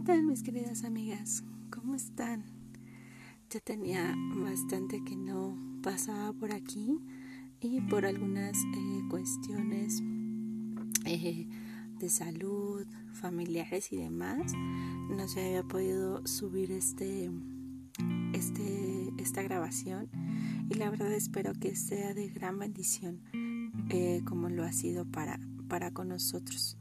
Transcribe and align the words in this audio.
¿Qué 0.00 0.06
tal 0.06 0.22
mis 0.22 0.42
queridas 0.42 0.84
amigas? 0.84 1.44
¿Cómo 1.68 1.94
están? 1.94 2.42
Ya 3.50 3.60
tenía 3.60 4.16
bastante 4.34 5.04
que 5.04 5.14
no 5.14 5.58
pasaba 5.82 6.32
por 6.32 6.54
aquí 6.54 6.98
y 7.60 7.82
por 7.82 8.06
algunas 8.06 8.56
eh, 8.56 9.02
cuestiones 9.10 10.02
eh, 11.04 11.46
de 11.98 12.08
salud, 12.08 12.86
familiares 13.12 13.92
y 13.92 13.98
demás, 13.98 14.54
no 14.54 15.28
se 15.28 15.44
había 15.44 15.64
podido 15.64 16.26
subir 16.26 16.72
este, 16.72 17.30
este, 18.32 19.12
esta 19.18 19.42
grabación 19.42 20.08
y 20.70 20.76
la 20.76 20.88
verdad 20.88 21.12
espero 21.12 21.52
que 21.52 21.76
sea 21.76 22.14
de 22.14 22.30
gran 22.30 22.58
bendición 22.58 23.20
eh, 23.90 24.22
como 24.24 24.48
lo 24.48 24.64
ha 24.64 24.72
sido 24.72 25.04
para, 25.04 25.38
para 25.68 25.90
con 25.90 26.08
nosotros. 26.08 26.78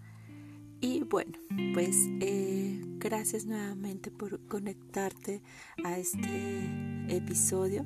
Y 0.81 1.01
bueno, 1.01 1.37
pues 1.73 2.07
eh, 2.21 2.81
gracias 2.99 3.45
nuevamente 3.45 4.11
por 4.11 4.39
conectarte 4.47 5.41
a 5.83 5.97
este 5.99 7.13
episodio. 7.13 7.85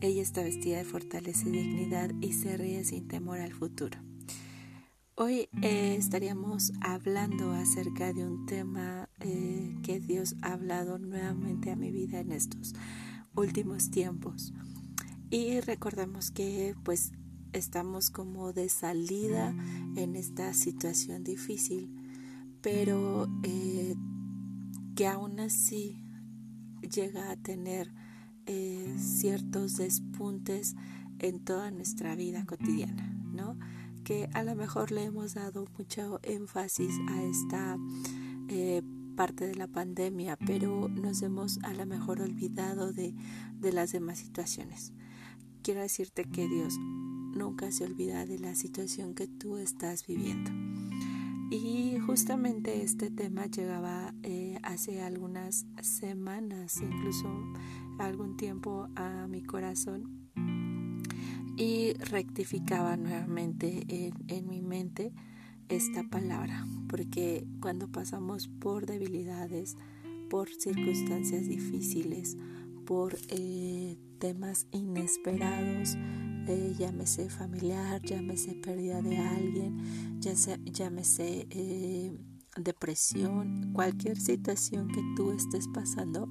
Ella 0.00 0.22
está 0.22 0.42
vestida 0.42 0.78
de 0.78 0.84
fortaleza 0.84 1.46
y 1.48 1.52
dignidad 1.52 2.10
y 2.22 2.32
se 2.32 2.56
ríe 2.56 2.82
sin 2.84 3.08
temor 3.08 3.40
al 3.40 3.52
futuro. 3.52 3.98
Hoy 5.16 5.50
eh, 5.60 5.96
estaríamos 5.98 6.72
hablando 6.80 7.52
acerca 7.52 8.14
de 8.14 8.24
un 8.24 8.46
tema 8.46 9.10
eh, 9.20 9.76
que 9.82 10.00
Dios 10.00 10.34
ha 10.40 10.54
hablado 10.54 10.98
nuevamente 10.98 11.70
a 11.70 11.76
mi 11.76 11.90
vida 11.90 12.20
en 12.20 12.32
estos 12.32 12.72
últimos 13.34 13.90
tiempos. 13.90 14.54
Y 15.28 15.60
recordemos 15.60 16.30
que 16.30 16.74
pues 16.84 17.12
estamos 17.52 18.08
como 18.08 18.54
de 18.54 18.70
salida 18.70 19.54
en 19.94 20.16
esta 20.16 20.54
situación 20.54 21.22
difícil 21.22 21.99
pero 22.62 23.28
eh, 23.42 23.94
que 24.94 25.06
aún 25.06 25.40
así 25.40 26.02
llega 26.82 27.30
a 27.30 27.36
tener 27.36 27.92
eh, 28.46 28.96
ciertos 28.98 29.76
despuntes 29.76 30.74
en 31.18 31.40
toda 31.40 31.70
nuestra 31.70 32.14
vida 32.16 32.44
cotidiana, 32.46 33.08
¿no? 33.32 33.58
Que 34.04 34.28
a 34.32 34.42
lo 34.42 34.54
mejor 34.56 34.90
le 34.90 35.04
hemos 35.04 35.34
dado 35.34 35.66
mucho 35.78 36.20
énfasis 36.22 36.94
a 37.08 37.22
esta 37.22 37.78
eh, 38.48 38.82
parte 39.16 39.46
de 39.46 39.54
la 39.54 39.68
pandemia, 39.68 40.36
pero 40.36 40.88
nos 40.88 41.22
hemos 41.22 41.58
a 41.62 41.74
lo 41.74 41.84
mejor 41.86 42.22
olvidado 42.22 42.92
de, 42.92 43.14
de 43.60 43.72
las 43.72 43.92
demás 43.92 44.18
situaciones. 44.18 44.92
Quiero 45.62 45.82
decirte 45.82 46.24
que 46.24 46.48
Dios 46.48 46.74
nunca 46.78 47.70
se 47.70 47.84
olvida 47.84 48.24
de 48.24 48.38
la 48.38 48.54
situación 48.54 49.14
que 49.14 49.26
tú 49.26 49.58
estás 49.58 50.06
viviendo. 50.06 50.50
Y 51.50 51.98
justamente 51.98 52.82
este 52.82 53.10
tema 53.10 53.46
llegaba 53.46 54.14
eh, 54.22 54.58
hace 54.62 55.02
algunas 55.02 55.66
semanas, 55.82 56.80
incluso 56.80 57.28
algún 57.98 58.36
tiempo 58.36 58.88
a 58.94 59.26
mi 59.26 59.42
corazón 59.42 60.30
y 61.56 61.92
rectificaba 61.94 62.96
nuevamente 62.96 63.84
en, 63.88 64.14
en 64.28 64.48
mi 64.48 64.62
mente 64.62 65.12
esta 65.68 66.02
palabra, 66.04 66.66
porque 66.88 67.44
cuando 67.60 67.86
pasamos 67.86 68.48
por 68.48 68.86
debilidades, 68.86 69.76
por 70.30 70.48
circunstancias 70.48 71.46
difíciles, 71.46 72.38
por 72.86 73.18
eh, 73.28 73.98
temas 74.20 74.66
inesperados, 74.70 75.96
eh, 76.46 76.74
llámese 76.78 77.28
familiar, 77.30 78.00
llámese 78.02 78.54
pérdida 78.54 79.02
de 79.02 79.18
alguien, 79.18 80.20
llámese 80.20 81.48
eh, 81.50 82.12
depresión, 82.56 83.72
cualquier 83.72 84.20
situación 84.20 84.88
que 84.88 85.02
tú 85.16 85.32
estés 85.32 85.66
pasando, 85.68 86.28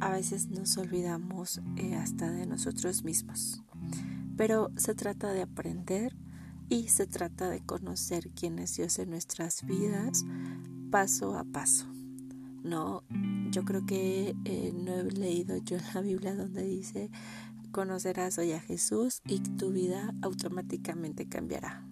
a 0.00 0.10
veces 0.10 0.48
nos 0.48 0.78
olvidamos 0.78 1.60
eh, 1.76 1.94
hasta 1.96 2.30
de 2.30 2.46
nosotros 2.46 3.04
mismos. 3.04 3.62
Pero 4.36 4.70
se 4.76 4.94
trata 4.94 5.32
de 5.32 5.42
aprender 5.42 6.16
y 6.68 6.88
se 6.88 7.06
trata 7.06 7.50
de 7.50 7.60
conocer 7.60 8.30
quién 8.30 8.58
es 8.58 8.76
Dios 8.76 8.98
en 8.98 9.10
nuestras 9.10 9.66
vidas 9.66 10.24
paso 10.90 11.36
a 11.36 11.44
paso. 11.44 11.86
No, 12.62 13.02
yo 13.50 13.64
creo 13.64 13.84
que 13.86 14.34
no 14.74 14.94
he 14.94 15.10
leído 15.10 15.56
yo 15.58 15.76
en 15.76 15.82
la 15.94 16.00
Biblia 16.00 16.34
donde 16.34 16.64
dice 16.64 17.10
conocerás 17.72 18.36
hoy 18.38 18.52
a 18.52 18.60
Jesús 18.60 19.22
y 19.26 19.40
tu 19.40 19.72
vida 19.72 20.14
automáticamente 20.20 21.26
cambiará. 21.26 21.84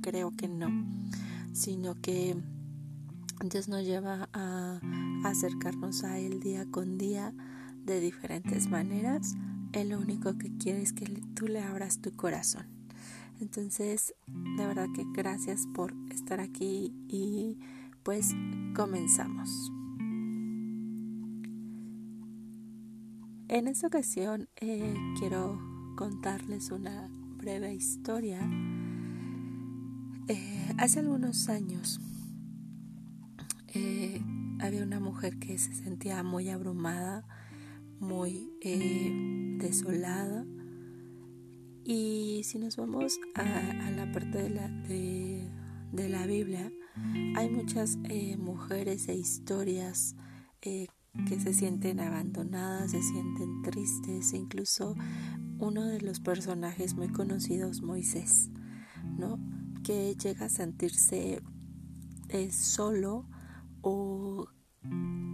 Creo 0.00 0.32
que 0.34 0.48
no, 0.48 0.68
sino 1.52 1.94
que 1.94 2.36
Dios 3.44 3.68
nos 3.68 3.84
lleva 3.84 4.30
a 4.32 4.80
acercarnos 5.24 6.04
a 6.04 6.18
Él 6.18 6.40
día 6.40 6.64
con 6.70 6.96
día 6.96 7.34
de 7.84 8.00
diferentes 8.00 8.68
maneras. 8.68 9.34
Él 9.72 9.90
lo 9.90 9.98
único 9.98 10.38
que 10.38 10.56
quiere 10.56 10.80
es 10.80 10.94
que 10.94 11.04
tú 11.34 11.46
le 11.46 11.60
abras 11.60 12.00
tu 12.00 12.16
corazón. 12.16 12.66
Entonces, 13.38 14.14
de 14.26 14.66
verdad 14.66 14.86
que 14.94 15.04
gracias 15.12 15.66
por 15.74 15.94
estar 16.10 16.40
aquí 16.40 16.94
y 17.08 17.58
pues 18.02 18.34
comenzamos. 18.74 19.70
En 23.48 23.68
esta 23.68 23.86
ocasión 23.86 24.48
eh, 24.56 24.96
quiero 25.20 25.60
contarles 25.96 26.72
una 26.72 27.08
breve 27.36 27.72
historia. 27.72 28.40
Eh, 30.26 30.74
hace 30.78 30.98
algunos 30.98 31.48
años 31.48 32.00
eh, 33.68 34.20
había 34.58 34.82
una 34.82 34.98
mujer 34.98 35.38
que 35.38 35.58
se 35.58 35.72
sentía 35.74 36.24
muy 36.24 36.48
abrumada, 36.48 37.24
muy 38.00 38.50
desolada. 39.60 40.44
Y 41.84 42.42
si 42.42 42.58
nos 42.58 42.76
vamos 42.76 43.20
a, 43.36 43.90
la 43.92 44.10
parte 44.10 44.42
de 44.42 44.50
la, 44.50 44.68
de 44.68 46.08
la 46.08 46.26
Biblia, 46.26 46.72
hay 47.36 47.48
muchas 47.48 47.96
mujeres 48.38 49.08
e 49.08 49.14
historias 49.14 50.16
que 51.28 51.40
se 51.40 51.52
sienten 51.52 52.00
abandonadas, 52.00 52.90
se 52.90 53.02
sienten 53.02 53.62
tristes, 53.62 54.32
e 54.32 54.36
incluso 54.36 54.94
uno 55.58 55.84
de 55.84 56.00
los 56.00 56.20
personajes 56.20 56.94
muy 56.94 57.08
conocidos, 57.08 57.82
Moisés, 57.82 58.50
¿no? 59.18 59.38
Que 59.82 60.14
llega 60.14 60.46
a 60.46 60.50
sentirse 60.50 61.42
eh, 62.28 62.50
solo 62.50 63.28
o 63.80 64.48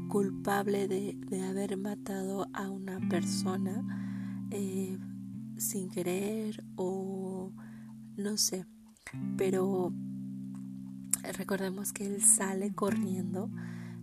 culpable 0.09 0.89
de, 0.89 1.43
haber 1.43 1.77
matado 1.77 2.47
a 2.53 2.71
una 2.71 3.01
persona 3.09 4.47
eh, 4.51 4.99
sin 5.57 5.91
querer 5.91 6.63
o 6.77 7.53
no 8.17 8.37
sé, 8.37 8.67
pero 9.37 9.93
recordemos 11.37 11.93
que 11.93 12.05
él 12.05 12.23
sale 12.23 12.75
corriendo 12.75 13.51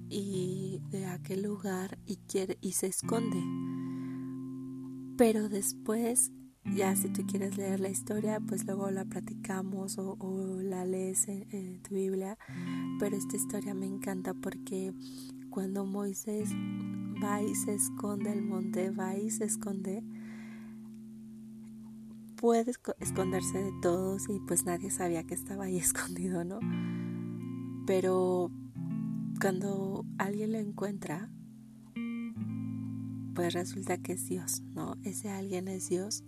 y 0.09 0.81
de 0.89 1.05
aquel 1.05 1.43
lugar 1.43 1.97
y 2.05 2.17
quiere 2.17 2.57
y 2.61 2.73
se 2.73 2.87
esconde. 2.87 3.41
Pero 5.17 5.49
después, 5.49 6.31
ya 6.75 6.95
si 6.95 7.09
tú 7.09 7.25
quieres 7.25 7.57
leer 7.57 7.79
la 7.79 7.89
historia, 7.89 8.39
pues 8.39 8.65
luego 8.65 8.89
la 8.89 9.05
platicamos 9.05 9.97
o, 9.97 10.61
la 10.61 10.85
lees 10.85 11.27
en, 11.27 11.81
tu 11.81 11.95
Biblia. 11.95 12.37
Pero 12.99 13.15
esta 13.15 13.35
historia 13.35 13.73
me 13.73 13.85
encanta 13.85 14.33
porque 14.33 14.93
cuando 15.49 15.85
Moisés 15.85 16.49
va 17.23 17.41
y 17.41 17.53
se 17.55 17.75
esconde 17.75 18.31
el 18.31 18.41
monte, 18.41 18.91
va 18.91 19.15
y 19.15 19.29
se 19.29 19.45
esconde, 19.45 20.03
puede 22.35 22.71
esconderse 22.99 23.57
de 23.61 23.73
todos 23.81 24.29
y 24.29 24.39
pues 24.47 24.65
nadie 24.65 24.89
sabía 24.89 25.23
que 25.23 25.33
estaba 25.33 25.65
ahí 25.65 25.77
escondido, 25.79 26.43
¿no? 26.43 26.59
Pero 27.85 28.51
cuando 29.39 30.05
alguien 30.17 30.51
lo 30.51 30.59
encuentra, 30.59 31.29
pues 33.33 33.53
resulta 33.53 33.97
que 33.97 34.13
es 34.13 34.27
Dios, 34.27 34.61
¿no? 34.73 34.97
Ese 35.03 35.29
alguien 35.29 35.67
es 35.67 35.89
Dios. 35.89 36.23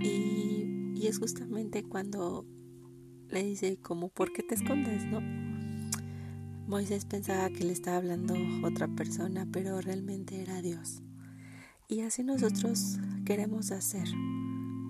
Y, 0.00 0.92
y 0.94 1.06
es 1.08 1.18
justamente 1.18 1.82
cuando 1.82 2.46
le 3.30 3.42
dice 3.42 3.78
como, 3.78 4.08
¿por 4.08 4.32
qué 4.32 4.42
te 4.42 4.54
escondes, 4.54 5.04
no? 5.06 5.20
Moisés 6.68 7.06
pensaba 7.06 7.48
que 7.50 7.64
le 7.64 7.72
estaba 7.72 7.96
hablando 7.96 8.34
otra 8.62 8.88
persona, 8.88 9.46
pero 9.50 9.80
realmente 9.80 10.42
era 10.42 10.60
Dios. 10.60 11.02
Y 11.88 12.02
así 12.02 12.22
nosotros 12.22 12.98
queremos 13.24 13.72
hacer 13.72 14.06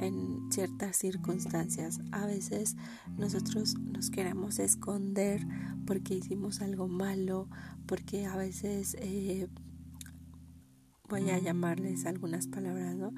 en 0.01 0.51
ciertas 0.51 0.97
circunstancias. 0.97 2.01
A 2.13 2.27
veces 2.27 2.77
nosotros 3.17 3.79
nos 3.79 4.11
queremos 4.11 4.59
esconder 4.59 5.47
porque 5.87 6.15
hicimos 6.15 6.61
algo 6.61 6.89
malo, 6.89 7.49
porque 7.87 8.27
a 8.27 8.37
veces 8.37 8.97
eh, 9.01 9.49
voy 11.09 11.31
a 11.31 11.39
llamarles 11.39 12.07
algunas 12.07 12.47
palabras, 12.47 12.97
¿no? 12.97 13.13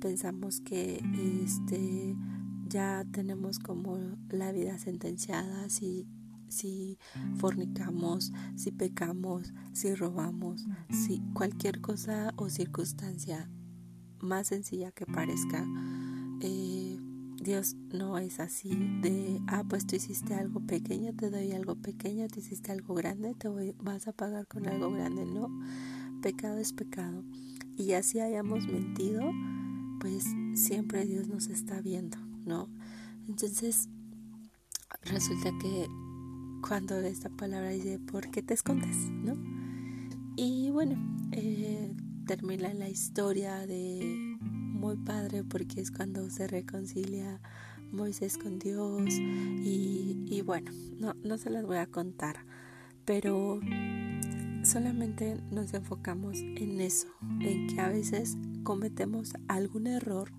Pensamos 0.00 0.60
que 0.60 1.02
este 1.44 2.16
ya 2.68 3.04
tenemos 3.12 3.58
como 3.58 3.96
la 4.28 4.50
vida 4.52 4.76
sentenciada 4.78 5.68
si 5.68 6.06
si 6.48 6.98
fornicamos, 7.38 8.32
si 8.56 8.70
pecamos, 8.70 9.52
si 9.72 9.94
robamos, 9.94 10.64
si 10.90 11.20
cualquier 11.32 11.80
cosa 11.80 12.32
o 12.36 12.48
circunstancia 12.48 13.50
más 14.20 14.48
sencilla 14.48 14.92
que 14.92 15.06
parezca, 15.06 15.66
eh, 16.40 16.98
Dios 17.40 17.76
no 17.92 18.18
es 18.18 18.40
así 18.40 18.70
de, 19.02 19.40
ah, 19.46 19.64
pues 19.68 19.86
tú 19.86 19.96
hiciste 19.96 20.34
algo 20.34 20.60
pequeño, 20.60 21.14
te 21.14 21.30
doy 21.30 21.52
algo 21.52 21.76
pequeño, 21.76 22.26
tú 22.28 22.40
hiciste 22.40 22.72
algo 22.72 22.94
grande, 22.94 23.34
te 23.34 23.48
voy, 23.48 23.74
vas 23.80 24.08
a 24.08 24.12
pagar 24.12 24.46
con 24.46 24.66
algo 24.66 24.90
grande, 24.90 25.24
no. 25.26 25.48
Pecado 26.22 26.58
es 26.58 26.72
pecado. 26.72 27.22
Y 27.76 27.92
así 27.92 28.20
hayamos 28.20 28.66
mentido, 28.66 29.30
pues 30.00 30.24
siempre 30.54 31.04
Dios 31.04 31.28
nos 31.28 31.48
está 31.48 31.80
viendo, 31.80 32.16
¿no? 32.44 32.68
Entonces, 33.28 33.88
resulta 35.02 35.50
que 35.60 35.86
cuando 36.66 36.98
esta 37.00 37.28
palabra 37.28 37.70
dice, 37.70 37.98
¿por 37.98 38.30
qué 38.30 38.42
te 38.42 38.54
escondes? 38.54 38.96
¿No? 39.10 39.34
Y 40.36 40.70
bueno, 40.70 40.96
eh, 41.32 41.94
termina 42.26 42.72
la 42.74 42.88
historia 42.88 43.66
de 43.66 44.25
muy 44.86 44.96
padre 44.98 45.42
porque 45.42 45.80
es 45.80 45.90
cuando 45.90 46.30
se 46.30 46.46
reconcilia 46.46 47.40
Moisés 47.90 48.38
con 48.38 48.60
Dios 48.60 49.14
y, 49.14 50.42
bueno, 50.46 50.70
no, 51.00 51.12
no 51.24 51.38
se 51.38 51.50
las 51.50 51.66
voy 51.66 51.78
a 51.78 51.88
contar, 51.88 52.36
pero 53.04 53.58
solamente 54.62 55.42
nos 55.50 55.74
enfocamos 55.74 56.38
en 56.38 56.80
eso, 56.80 57.08
en 57.40 57.66
que 57.66 57.80
a 57.80 57.88
veces 57.88 58.38
cometemos 58.62 59.32
algún 59.48 59.88
error 59.88 60.30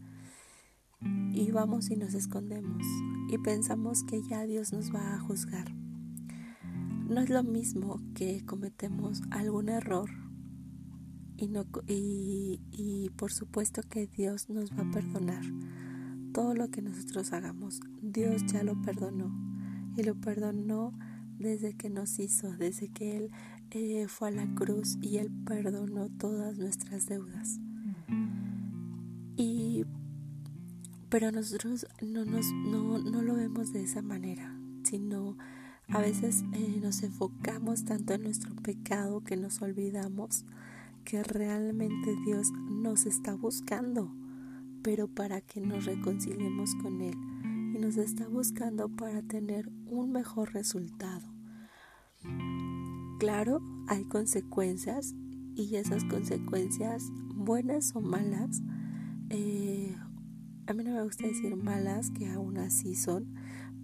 y 1.34 1.52
vamos 1.52 1.90
y 1.90 1.98
nos 1.98 2.14
escondemos 2.14 2.88
y 3.28 3.38
pensamos 3.40 4.06
que 4.06 4.22
ya 4.24 4.46
Dios 4.46 4.72
nos 4.72 4.96
va 4.96 5.14
a 5.14 5.20
juzgar. 5.20 5.74
No 7.10 7.20
es 7.20 7.30
lo 7.30 7.44
mismo 7.44 8.00
que 8.16 8.46
cometemos 8.46 9.24
algún 9.30 9.68
error 9.68 10.10
y, 11.38 11.48
no, 11.48 11.66
y, 11.88 12.60
y 12.72 13.10
por 13.12 13.32
supuesto 13.32 13.82
que 13.84 14.08
Dios 14.08 14.50
nos 14.50 14.72
va 14.72 14.82
a 14.82 14.92
perdonar. 14.92 15.44
Todo 16.34 16.54
lo 16.54 16.70
que 16.70 16.82
nosotros 16.82 17.34
hagamos, 17.34 17.80
Dios 18.02 18.46
ya 18.46 18.64
lo 18.64 18.80
perdonó 18.82 19.32
y 19.96 20.04
lo 20.04 20.16
perdonó 20.16 20.94
desde 21.40 21.74
que 21.74 21.90
nos 21.90 22.20
hizo, 22.20 22.52
desde 22.58 22.90
que 22.90 23.18
Él 23.18 23.32
eh, 23.72 24.08
fue 24.08 24.30
a 24.30 24.32
la 24.32 24.56
cruz 24.56 24.98
y 25.02 25.18
Él 25.18 25.32
perdonó 25.46 26.10
todas 26.10 26.58
nuestras 26.58 27.08
deudas. 27.08 27.60
Y 29.36 29.86
pero 31.10 31.32
nosotros 31.32 31.88
no, 32.02 32.26
nos, 32.26 32.52
no, 32.52 32.98
no 33.00 33.22
lo 33.22 33.36
vemos 33.36 33.72
de 33.72 33.84
esa 33.84 34.02
manera, 34.02 34.54
sino 34.84 35.38
a 35.88 36.02
veces 36.02 36.44
eh, 36.54 36.80
nos 36.82 37.02
enfocamos 37.04 37.86
tanto 37.86 38.14
en 38.14 38.24
nuestro 38.24 38.54
pecado 38.56 39.24
que 39.24 39.38
nos 39.38 39.62
olvidamos 39.62 40.46
que 41.08 41.24
realmente 41.24 42.18
Dios 42.26 42.52
nos 42.70 43.06
está 43.06 43.34
buscando, 43.34 44.14
pero 44.84 45.08
para 45.08 45.40
que 45.40 45.62
nos 45.62 45.86
reconciliemos 45.86 46.76
con 46.76 47.00
Él. 47.00 47.16
Y 47.74 47.80
nos 47.80 47.96
está 47.96 48.28
buscando 48.28 48.90
para 48.90 49.22
tener 49.22 49.70
un 49.86 50.12
mejor 50.12 50.54
resultado. 50.54 51.26
Claro, 53.20 53.62
hay 53.88 54.04
consecuencias 54.04 55.16
y 55.56 55.78
esas 55.78 56.04
consecuencias, 56.04 57.06
buenas 57.34 57.96
o 57.96 58.02
malas, 58.02 58.62
eh, 59.30 59.96
a 60.68 60.74
mí 60.74 60.84
no 60.84 60.92
me 60.92 61.04
gusta 61.04 61.26
decir 61.26 61.56
malas, 61.56 62.12
que 62.12 62.28
aún 62.28 62.58
así 62.58 62.96
son, 62.96 63.34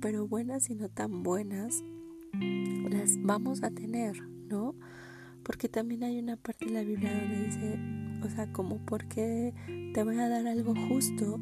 pero 0.01 0.27
buenas 0.27 0.69
y 0.69 0.75
no 0.75 0.89
tan 0.89 1.23
buenas, 1.23 1.85
las 2.33 3.15
vamos 3.23 3.63
a 3.63 3.71
tener, 3.71 4.21
¿no? 4.49 4.75
Porque 5.43 5.69
también 5.69 6.03
hay 6.03 6.19
una 6.19 6.37
parte 6.37 6.65
de 6.65 6.71
la 6.71 6.83
Biblia 6.83 7.11
donde 7.13 7.45
dice, 7.45 7.79
o 8.23 8.29
sea, 8.29 8.51
como 8.51 8.77
porque 8.85 9.53
te 9.93 10.03
voy 10.03 10.17
a 10.17 10.29
dar 10.29 10.47
algo 10.47 10.73
justo 10.87 11.39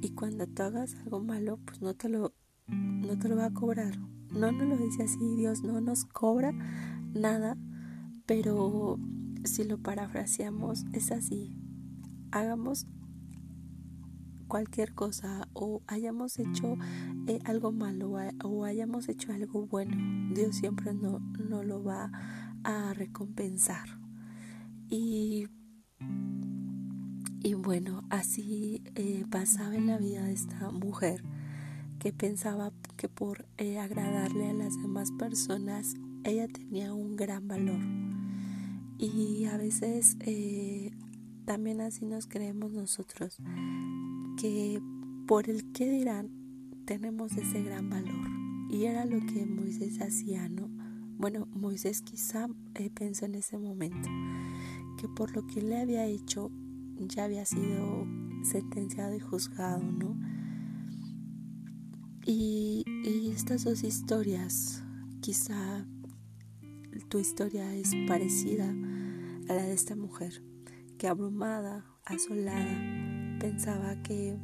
y 0.00 0.10
cuando 0.10 0.46
tú 0.46 0.62
hagas 0.62 0.94
algo 0.96 1.20
malo, 1.20 1.58
pues 1.64 1.82
no 1.82 1.94
te 1.94 2.08
lo, 2.08 2.32
no 2.66 3.18
te 3.18 3.28
lo 3.28 3.36
va 3.36 3.46
a 3.46 3.54
cobrar. 3.54 3.98
No 4.30 4.52
nos 4.52 4.68
lo 4.68 4.76
dice 4.76 5.04
así, 5.04 5.36
Dios 5.36 5.62
no 5.62 5.80
nos 5.80 6.04
cobra 6.04 6.52
nada, 7.14 7.56
pero 8.26 8.98
si 9.44 9.64
lo 9.64 9.78
parafraseamos 9.78 10.84
es 10.92 11.12
así. 11.12 11.56
Hagamos 12.32 12.86
cualquier 14.48 14.94
cosa 14.94 15.48
o 15.54 15.82
hayamos 15.86 16.38
hecho 16.38 16.76
eh, 17.26 17.40
algo 17.44 17.72
malo 17.72 18.16
o 18.44 18.64
hayamos 18.64 19.08
hecho 19.08 19.32
algo 19.32 19.66
bueno, 19.66 19.96
Dios 20.34 20.56
siempre 20.56 20.94
no, 20.94 21.18
no 21.18 21.62
lo 21.62 21.82
va 21.82 22.04
a 22.04 22.45
recompensar. 22.94 23.88
Y, 24.88 25.48
y 27.42 27.54
bueno, 27.54 28.04
así 28.10 28.82
eh, 28.94 29.24
pasaba 29.30 29.76
en 29.76 29.86
la 29.86 29.98
vida 29.98 30.24
de 30.24 30.32
esta 30.32 30.70
mujer 30.70 31.22
que 31.98 32.12
pensaba 32.12 32.72
que 32.96 33.08
por 33.08 33.46
eh, 33.56 33.78
agradarle 33.78 34.50
a 34.50 34.54
las 34.54 34.76
demás 34.80 35.12
personas 35.12 35.94
ella 36.24 36.48
tenía 36.48 36.92
un 36.92 37.16
gran 37.16 37.48
valor. 37.48 37.80
Y 38.98 39.44
a 39.44 39.56
veces 39.58 40.16
también 41.44 41.80
así 41.82 42.06
nos 42.06 42.26
creemos 42.26 42.72
nosotros 42.72 43.36
que 44.36 44.80
por 45.26 45.50
el 45.50 45.70
que 45.72 45.88
dirán 45.88 46.30
tenemos 46.84 47.32
ese 47.36 47.62
gran 47.62 47.90
valor. 47.90 48.28
Y 48.70 48.84
era 48.84 49.04
lo 49.04 49.20
que 49.26 49.46
Moisés 49.46 50.00
hacía, 50.00 50.48
¿no? 50.48 50.75
Bueno, 51.18 51.46
Moisés 51.52 52.02
quizá 52.02 52.46
eh, 52.74 52.90
pensó 52.90 53.24
en 53.24 53.36
ese 53.36 53.56
momento 53.58 54.08
que 54.98 55.08
por 55.08 55.34
lo 55.34 55.46
que 55.46 55.62
le 55.62 55.78
había 55.78 56.04
hecho 56.04 56.50
ya 56.98 57.24
había 57.24 57.44
sido 57.44 58.06
sentenciado 58.42 59.14
y 59.14 59.20
juzgado, 59.20 59.82
¿no? 59.82 60.16
Y, 62.24 62.84
y 63.04 63.30
estas 63.30 63.64
dos 63.64 63.82
historias, 63.82 64.82
quizá 65.20 65.86
tu 67.08 67.18
historia 67.18 67.74
es 67.74 67.92
parecida 68.08 68.68
a 69.48 69.54
la 69.54 69.62
de 69.62 69.72
esta 69.72 69.94
mujer, 69.94 70.42
que 70.98 71.08
abrumada, 71.08 71.84
asolada, 72.04 73.38
pensaba 73.38 74.02
que 74.02 74.36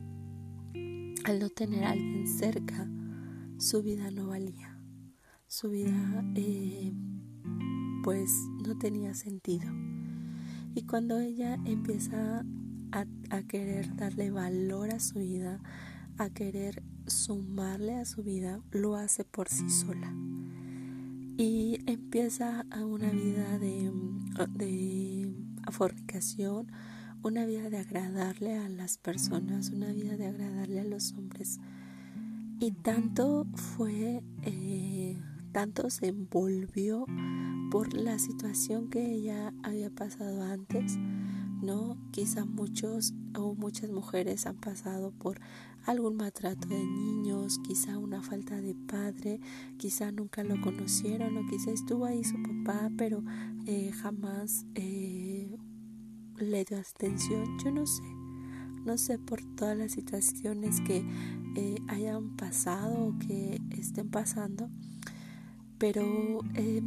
al 1.25 1.39
no 1.39 1.51
tener 1.51 1.85
a 1.85 1.91
alguien 1.91 2.27
cerca, 2.27 2.89
su 3.59 3.83
vida 3.83 4.11
no 4.11 4.29
valía. 4.29 4.72
Su 5.53 5.69
vida 5.69 6.25
eh, 6.35 6.95
pues 8.03 8.31
no 8.67 8.79
tenía 8.79 9.13
sentido. 9.13 9.71
Y 10.75 10.87
cuando 10.87 11.21
ella 11.21 11.59
empieza 11.67 12.43
a, 12.91 13.43
querer 13.43 13.95
darle 13.95 14.31
valor 14.31 14.95
a 14.95 14.99
su 14.99 15.19
vida, 15.19 15.61
a 16.17 16.31
querer 16.31 16.83
sumarle 17.07 17.97
a 17.97 18.07
su 18.07 18.23
vida, 18.23 18.63
lo 18.71 18.97
hace 18.97 19.25
por 19.27 19.51
sí 19.51 19.69
sola. 19.69 20.11
Y 21.37 21.81
empieza 21.87 22.65
a 22.71 22.87
una 22.87 23.11
vida 23.11 23.59
de, 23.59 23.93
de 24.55 25.35
fornicación, 25.71 26.73
una 27.23 27.45
vida 27.45 27.69
de 27.69 27.77
agradarle 27.77 28.57
a 28.57 28.71
las 28.71 28.97
personas, 28.97 29.69
una 29.69 29.93
vida 29.93 30.17
de 30.17 30.29
agradarle 30.29 30.81
a 30.81 30.85
los 30.85 31.13
hombres. 31.13 31.61
Y 32.59 32.71
tanto 32.71 33.47
fue, 33.55 34.23
eh, 34.45 35.19
tanto 35.53 35.91
se 35.91 36.09
envolvió 36.09 37.07
por 37.71 37.95
la 37.95 38.19
situación 38.19 38.89
que 38.89 39.15
ella 39.15 39.53
había 39.63 39.91
pasado 39.91 40.43
antes, 40.43 40.99
¿no? 41.63 41.97
Quizá 42.11 42.45
muchos 42.45 43.15
o 43.35 43.55
muchas 43.55 43.91
mujeres 43.91 44.47
han 44.47 44.57
pasado 44.57 45.13
por 45.13 45.41
algún 45.85 46.17
maltrato 46.17 46.69
de 46.69 46.85
niños, 46.85 47.59
quizá 47.67 47.99
una 47.99 48.23
falta 48.23 48.61
de 48.61 48.75
padre, 48.75 49.41
quizá 49.79 50.13
nunca 50.13 50.45
lo 50.45 50.61
conocieron 50.61 51.37
o 51.37 51.47
quizá 51.49 51.71
estuvo 51.71 52.05
ahí 52.05 52.23
su 52.25 52.37
papá, 52.43 52.91
pero 52.97 53.23
eh, 53.67 53.91
jamás 53.93 54.67
eh, 54.75 55.49
le 56.37 56.65
dio 56.65 56.79
atención, 56.79 57.59
yo 57.65 57.71
no 57.71 57.87
sé, 57.87 58.03
no 58.85 58.99
sé 58.99 59.19
por 59.19 59.43
todas 59.57 59.77
las 59.77 59.93
situaciones 59.93 60.81
que 60.81 61.05
eh, 61.57 61.77
hayan 61.89 62.37
pasado 62.37 63.07
o 63.07 63.19
que 63.19 63.61
estén 63.71 64.09
pasando, 64.09 64.71
pero 65.83 66.39
eh, 66.55 66.81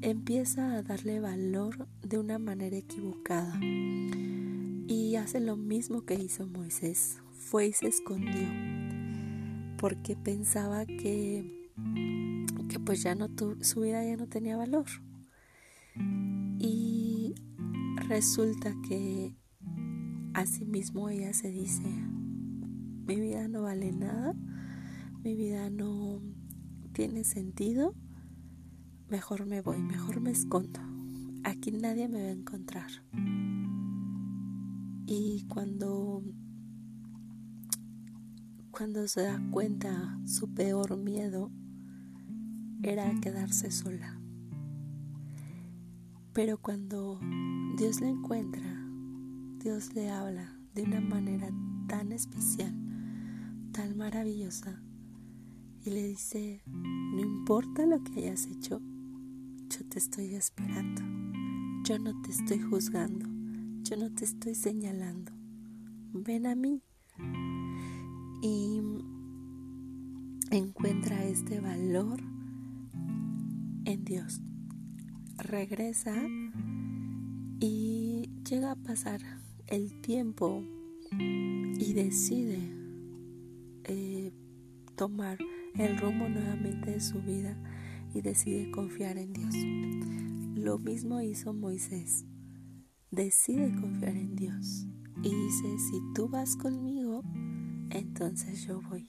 empieza 0.00 0.76
a 0.76 0.82
darle 0.84 1.18
valor 1.18 1.88
de 2.02 2.18
una 2.18 2.38
manera 2.38 2.76
equivocada 2.76 3.58
y 3.60 5.16
hace 5.16 5.40
lo 5.40 5.56
mismo 5.56 6.02
que 6.02 6.14
hizo 6.14 6.46
Moisés, 6.46 7.18
fue 7.32 7.66
y 7.66 7.72
se 7.72 7.88
escondió 7.88 8.48
porque 9.80 10.14
pensaba 10.14 10.86
que, 10.86 11.68
que 12.68 12.78
pues 12.78 13.02
ya 13.02 13.16
no 13.16 13.28
su 13.60 13.80
vida 13.80 14.04
ya 14.04 14.16
no 14.16 14.28
tenía 14.28 14.56
valor. 14.56 14.86
Y 16.60 17.34
Resulta 18.08 18.74
que 18.88 19.34
asimismo 20.32 21.10
ella 21.10 21.34
se 21.34 21.50
dice, 21.50 21.82
mi 23.06 23.20
vida 23.20 23.48
no 23.48 23.62
vale 23.62 23.92
nada, 23.92 24.34
mi 25.22 25.34
vida 25.34 25.68
no 25.68 26.22
tiene 26.92 27.24
sentido, 27.24 27.94
mejor 29.10 29.46
me 29.46 29.60
voy, 29.60 29.78
mejor 29.78 30.20
me 30.20 30.30
escondo. 30.30 30.80
Aquí 31.44 31.70
nadie 31.72 32.08
me 32.08 32.22
va 32.22 32.28
a 32.28 32.32
encontrar. 32.32 32.90
Y 35.06 35.46
cuando 35.48 36.22
cuando 38.70 39.08
se 39.08 39.22
da 39.22 39.40
cuenta 39.50 40.20
su 40.24 40.54
peor 40.54 40.96
miedo 40.96 41.50
era 42.82 43.12
quedarse 43.20 43.70
sola. 43.70 44.20
Pero 46.32 46.58
cuando 46.58 47.18
Dios 47.76 48.00
la 48.00 48.08
encuentra, 48.08 48.86
Dios 49.58 49.94
le 49.94 50.10
habla 50.10 50.56
de 50.74 50.82
una 50.82 51.00
manera 51.00 51.48
tan 51.88 52.12
especial, 52.12 52.72
tan 53.72 53.96
maravillosa, 53.96 54.80
y 55.84 55.90
le 55.90 56.06
dice, 56.06 56.62
no 56.66 57.20
importa 57.20 57.84
lo 57.86 58.04
que 58.04 58.20
hayas 58.20 58.46
hecho, 58.46 58.80
yo 59.78 59.84
te 59.86 59.98
estoy 60.00 60.34
esperando, 60.34 61.02
yo 61.84 62.00
no 62.00 62.20
te 62.22 62.32
estoy 62.32 62.58
juzgando, 62.58 63.26
yo 63.84 63.96
no 63.96 64.12
te 64.12 64.24
estoy 64.24 64.56
señalando, 64.56 65.30
ven 66.12 66.46
a 66.46 66.56
mí. 66.56 66.82
Y 68.42 68.80
encuentra 70.50 71.24
este 71.24 71.60
valor 71.60 72.20
en 73.84 74.04
Dios. 74.04 74.40
Regresa 75.36 76.14
y 77.60 78.30
llega 78.48 78.72
a 78.72 78.76
pasar 78.76 79.20
el 79.68 80.00
tiempo 80.00 80.64
y 81.12 81.92
decide 81.92 82.58
eh, 83.84 84.32
tomar 84.96 85.38
el 85.76 85.98
rumbo 85.98 86.28
nuevamente 86.28 86.92
de 86.92 87.00
su 87.00 87.22
vida 87.22 87.56
y 88.14 88.20
decide 88.22 88.70
confiar 88.70 89.18
en 89.18 89.32
Dios. 89.32 89.54
Lo 90.54 90.78
mismo 90.78 91.20
hizo 91.20 91.52
Moisés. 91.52 92.24
Decide 93.10 93.74
confiar 93.80 94.16
en 94.16 94.36
Dios 94.36 94.86
y 95.22 95.34
dice, 95.34 95.78
si 95.78 96.00
tú 96.14 96.28
vas 96.28 96.56
conmigo, 96.56 97.22
entonces 97.90 98.66
yo 98.66 98.80
voy. 98.82 99.08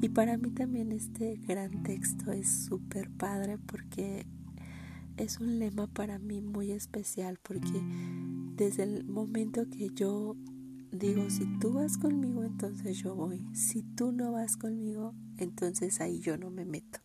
Y 0.00 0.10
para 0.10 0.36
mí 0.36 0.50
también 0.50 0.92
este 0.92 1.36
gran 1.36 1.82
texto 1.82 2.32
es 2.32 2.48
súper 2.48 3.10
padre 3.10 3.58
porque 3.58 4.26
es 5.16 5.40
un 5.40 5.58
lema 5.58 5.86
para 5.86 6.18
mí 6.18 6.40
muy 6.40 6.70
especial 6.72 7.38
porque 7.42 7.82
desde 8.56 8.82
el 8.84 9.04
momento 9.04 9.68
que 9.68 9.90
yo 9.94 10.36
digo, 10.92 11.28
si 11.30 11.46
tú 11.58 11.72
vas 11.72 11.98
conmigo, 11.98 12.42
entonces 12.44 12.98
yo 12.98 13.14
voy. 13.14 13.46
Si 13.54 13.82
tú 13.82 14.12
no 14.12 14.32
vas 14.32 14.56
conmigo, 14.56 15.14
entonces 15.38 16.00
ahí 16.00 16.20
yo 16.20 16.36
no 16.36 16.50
me 16.50 16.64
meto. 16.64 17.00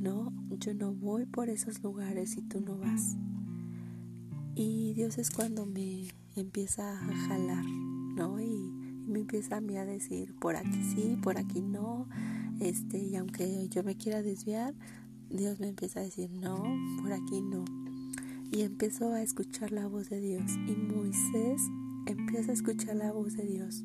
No, 0.00 0.32
yo 0.58 0.72
no 0.72 0.94
voy 0.94 1.26
por 1.26 1.50
esos 1.50 1.82
lugares 1.82 2.30
si 2.30 2.40
tú 2.40 2.62
no 2.62 2.78
vas. 2.78 3.18
Y 4.54 4.94
Dios 4.94 5.18
es 5.18 5.30
cuando 5.30 5.66
me 5.66 6.08
empieza 6.36 6.98
a 6.98 7.14
jalar, 7.28 7.66
¿no? 8.16 8.40
Y, 8.40 8.72
me 9.06 9.18
empieza 9.18 9.56
a 9.56 9.60
mí 9.60 9.76
a 9.76 9.84
decir, 9.84 10.34
por 10.36 10.56
aquí 10.56 10.82
sí, 10.94 11.18
por 11.22 11.36
aquí 11.36 11.60
no. 11.60 12.08
Este, 12.60 12.98
y 12.98 13.16
aunque 13.16 13.68
yo 13.68 13.82
me 13.82 13.96
quiera 13.96 14.22
desviar, 14.22 14.74
Dios 15.28 15.60
me 15.60 15.68
empieza 15.68 16.00
a 16.00 16.04
decir, 16.04 16.30
no, 16.30 16.62
por 17.02 17.12
aquí 17.12 17.42
no. 17.42 17.64
Y 18.50 18.62
empezó 18.62 19.12
a 19.12 19.20
escuchar 19.20 19.70
la 19.70 19.86
voz 19.86 20.08
de 20.08 20.20
Dios. 20.20 20.50
Y 20.66 20.76
Moisés 20.76 21.60
empieza 22.06 22.52
a 22.52 22.54
escuchar 22.54 22.96
la 22.96 23.12
voz 23.12 23.36
de 23.36 23.44
Dios. 23.44 23.84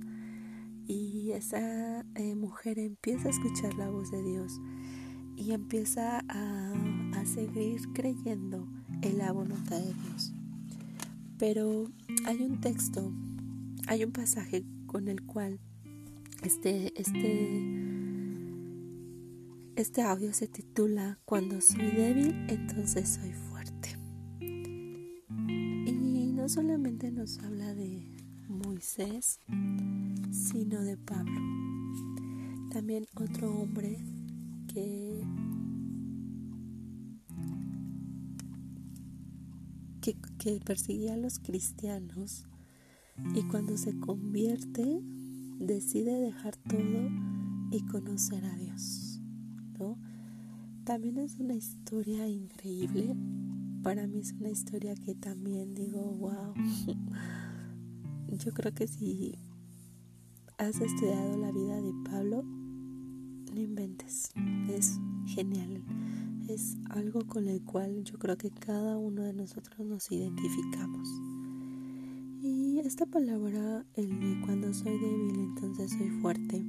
Y 0.88 1.32
esa 1.32 2.06
eh, 2.16 2.36
mujer 2.36 2.80
empieza 2.80 3.28
a 3.28 3.32
escuchar 3.32 3.74
la 3.74 3.90
voz 3.90 4.12
de 4.12 4.24
Dios. 4.24 4.62
Y 5.36 5.52
empieza 5.52 6.24
a, 6.28 6.74
a 7.16 7.26
seguir 7.26 7.82
creyendo 7.94 8.68
en 9.02 9.18
la 9.18 9.32
voluntad 9.32 9.80
de 9.80 9.94
Dios. 9.94 10.34
Pero 11.38 11.92
hay 12.26 12.42
un 12.42 12.62
texto, 12.62 13.12
hay 13.88 14.04
un 14.04 14.12
pasaje 14.12 14.64
con 14.88 15.08
el 15.10 15.22
cual 15.24 15.60
este, 16.44 16.94
este, 17.00 17.60
este 19.76 20.02
audio 20.04 20.32
se 20.32 20.48
titula 20.48 21.20
Cuando 21.26 21.60
soy 21.60 21.88
débil, 21.88 22.36
entonces 22.50 23.10
soy 23.10 23.32
fuerte. 23.34 23.98
Y 24.40 26.32
no 26.34 26.48
solamente 26.48 27.12
nos 27.12 27.40
habla 27.40 27.74
de 27.74 28.08
Moisés, 28.48 29.40
sino 30.32 30.84
de 30.84 30.98
Pablo. 30.98 31.42
También 32.72 33.08
otro 33.16 33.52
hombre 33.52 33.98
que, 34.76 35.24
que, 40.02 40.18
que 40.38 40.60
perseguía 40.60 41.14
a 41.14 41.18
los 41.18 41.40
cristianos 41.40 42.46
y 43.34 43.44
cuando 43.44 43.78
se 43.78 43.98
convierte 43.98 45.02
decide 45.60 46.20
dejar 46.20 46.58
todo 46.58 47.10
y 47.72 47.86
conocer 47.86 48.44
a 48.44 48.58
Dios. 48.58 49.22
¿no? 49.80 49.98
También 50.84 51.20
es 51.20 51.40
una 51.40 51.54
historia 51.54 52.28
increíble. 52.28 53.16
Para 53.82 54.08
mí 54.08 54.20
es 54.20 54.34
una 54.34 54.50
historia 54.50 54.94
que 54.96 55.16
también 55.16 55.74
digo, 55.74 56.02
wow. 56.02 56.54
Yo 58.28 58.52
creo 58.54 58.74
que 58.74 58.88
si 58.88 59.38
has 60.58 60.82
estudiado 60.82 61.38
la 61.38 61.52
vida 61.52 61.80
de 61.82 61.94
Pablo, 62.10 62.44
inventes. 63.58 64.32
Es 64.70 65.00
genial. 65.26 65.84
Es 66.48 66.78
algo 66.90 67.26
con 67.26 67.48
el 67.48 67.62
cual 67.64 68.04
yo 68.04 68.18
creo 68.20 68.38
que 68.38 68.52
cada 68.52 68.98
uno 68.98 69.24
de 69.24 69.34
nosotros 69.34 69.80
nos 69.86 70.12
identificamos. 70.12 71.10
Y 72.42 72.80
esta 72.80 73.06
palabra, 73.06 73.86
el 73.96 74.42
cuando 74.46 74.74
soy 74.74 74.98
débil, 75.00 75.40
entonces 75.40 75.92
soy 75.92 76.10
fuerte, 76.22 76.64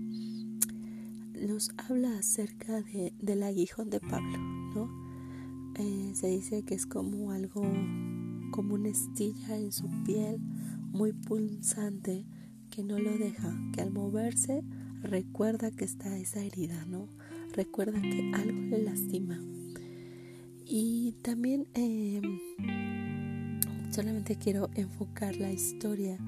nos 1.47 1.71
habla 1.77 2.19
acerca 2.19 2.81
de, 2.81 3.13
del 3.21 3.43
aguijón 3.43 3.91
de 3.91 4.01
Pablo, 4.01 4.39
¿no? 4.75 5.07
Eh, 5.79 6.13
se 6.15 6.29
dice 6.29 6.63
que 6.63 6.75
es 6.75 6.87
como 6.87 7.31
algo, 7.33 7.63
como 8.51 8.75
una 8.75 8.89
estilla 8.89 9.59
en 9.59 9.73
su 9.73 9.91
piel 10.05 10.39
muy 10.93 11.13
pulsante 11.13 12.25
que 12.71 12.83
no 12.83 12.99
lo 12.99 13.19
deja, 13.19 13.55
que 13.75 13.83
al 13.83 13.91
moverse 13.91 14.65
recuerda 15.03 15.71
que 15.71 15.85
está 15.85 16.17
esa 16.19 16.43
herida, 16.43 16.85
¿no? 16.87 17.09
Recuerda 17.55 18.01
que 18.01 18.33
algo 18.35 18.61
le 18.61 18.83
lastima. 18.83 19.41
Y 20.65 21.13
también 21.23 21.69
eh, 21.75 22.21
solamente 23.91 24.37
quiero 24.37 24.69
enfocar 24.75 25.37
la 25.37 25.53
historia 25.53 26.19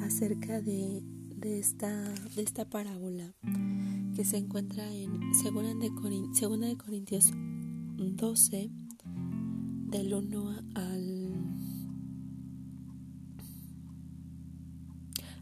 acerca 0.00 0.60
de, 0.60 1.02
esta, 1.42 1.90
de 2.36 2.42
esta 2.42 2.68
parábola 2.68 3.34
que 4.14 4.24
se 4.24 4.36
encuentra 4.36 4.92
en 4.92 5.18
2 5.20 5.80
de, 5.80 5.88
de 5.88 6.76
Corintios 6.76 7.32
12, 7.96 8.70
del 9.90 10.14
1 10.14 10.62
al, 10.74 11.32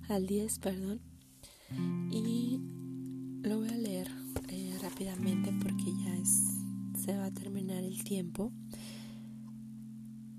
al 0.09 0.27
10, 0.27 0.59
perdón. 0.61 1.10
Y 2.11 2.61
lo 3.43 3.59
voy 3.59 3.69
a 3.69 3.77
leer 3.77 4.09
eh, 4.49 4.77
rápidamente 4.83 5.53
porque 5.63 5.93
ya 6.05 6.17
es, 6.17 6.65
se 7.05 7.17
va 7.17 7.27
a 7.27 7.31
terminar 7.31 7.83
el 7.83 8.03
tiempo. 8.05 8.53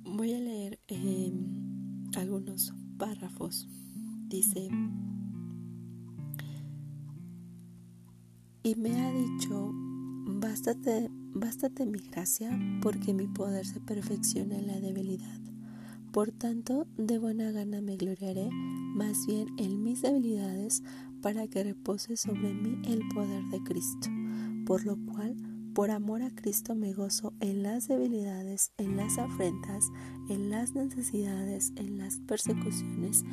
Voy 0.03 0.33
a 0.33 0.39
leer 0.39 0.79
em, 0.87 2.09
algunos 2.15 2.73
párrafos. 2.97 3.67
Dice, 4.27 4.69
y 8.63 8.75
me 8.75 9.01
ha 9.01 9.11
dicho, 9.11 9.71
bástate, 10.25 11.09
bástate 11.33 11.85
mi 11.85 11.99
gracia, 11.99 12.57
porque 12.81 13.13
mi 13.13 13.27
poder 13.27 13.65
se 13.65 13.79
perfecciona 13.81 14.57
en 14.57 14.67
la 14.67 14.79
debilidad. 14.79 15.41
Por 16.11 16.31
tanto, 16.31 16.87
de 16.97 17.17
buena 17.17 17.51
gana 17.51 17.81
me 17.81 17.95
gloriaré 17.95 18.49
más 18.51 19.25
bien 19.25 19.47
en 19.57 19.81
mis 19.81 20.01
debilidades 20.01 20.83
para 21.21 21.47
que 21.47 21.63
repose 21.63 22.17
sobre 22.17 22.53
mí 22.53 22.81
el 22.85 23.07
poder 23.09 23.43
de 23.45 23.61
Cristo. 23.63 24.09
Por 24.65 24.85
lo 24.85 24.97
cual, 25.05 25.35
por 25.73 25.91
amor 25.91 26.21
a 26.21 26.29
Cristo 26.31 26.75
me 26.75 26.93
gozo 26.93 27.33
en 27.39 27.63
las 27.63 27.87
debilidades, 27.87 28.71
en 28.77 28.97
las 28.97 29.17
afrentas, 29.17 29.85
en 30.29 30.49
las 30.49 30.73
necesidades, 30.73 31.71
en 31.77 31.97
las 31.97 32.17
persecuciones, 32.19 33.23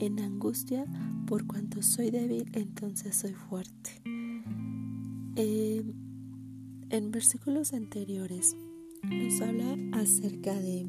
en 0.00 0.20
angustia, 0.20 0.84
por 1.26 1.46
cuanto 1.46 1.82
soy 1.82 2.10
débil, 2.10 2.50
entonces 2.52 3.16
soy 3.16 3.32
fuerte. 3.32 4.02
Eh, 5.36 5.84
en 6.90 7.10
versículos 7.10 7.72
anteriores 7.72 8.56
nos 9.02 9.40
habla 9.40 9.76
acerca 9.92 10.54
de 10.54 10.86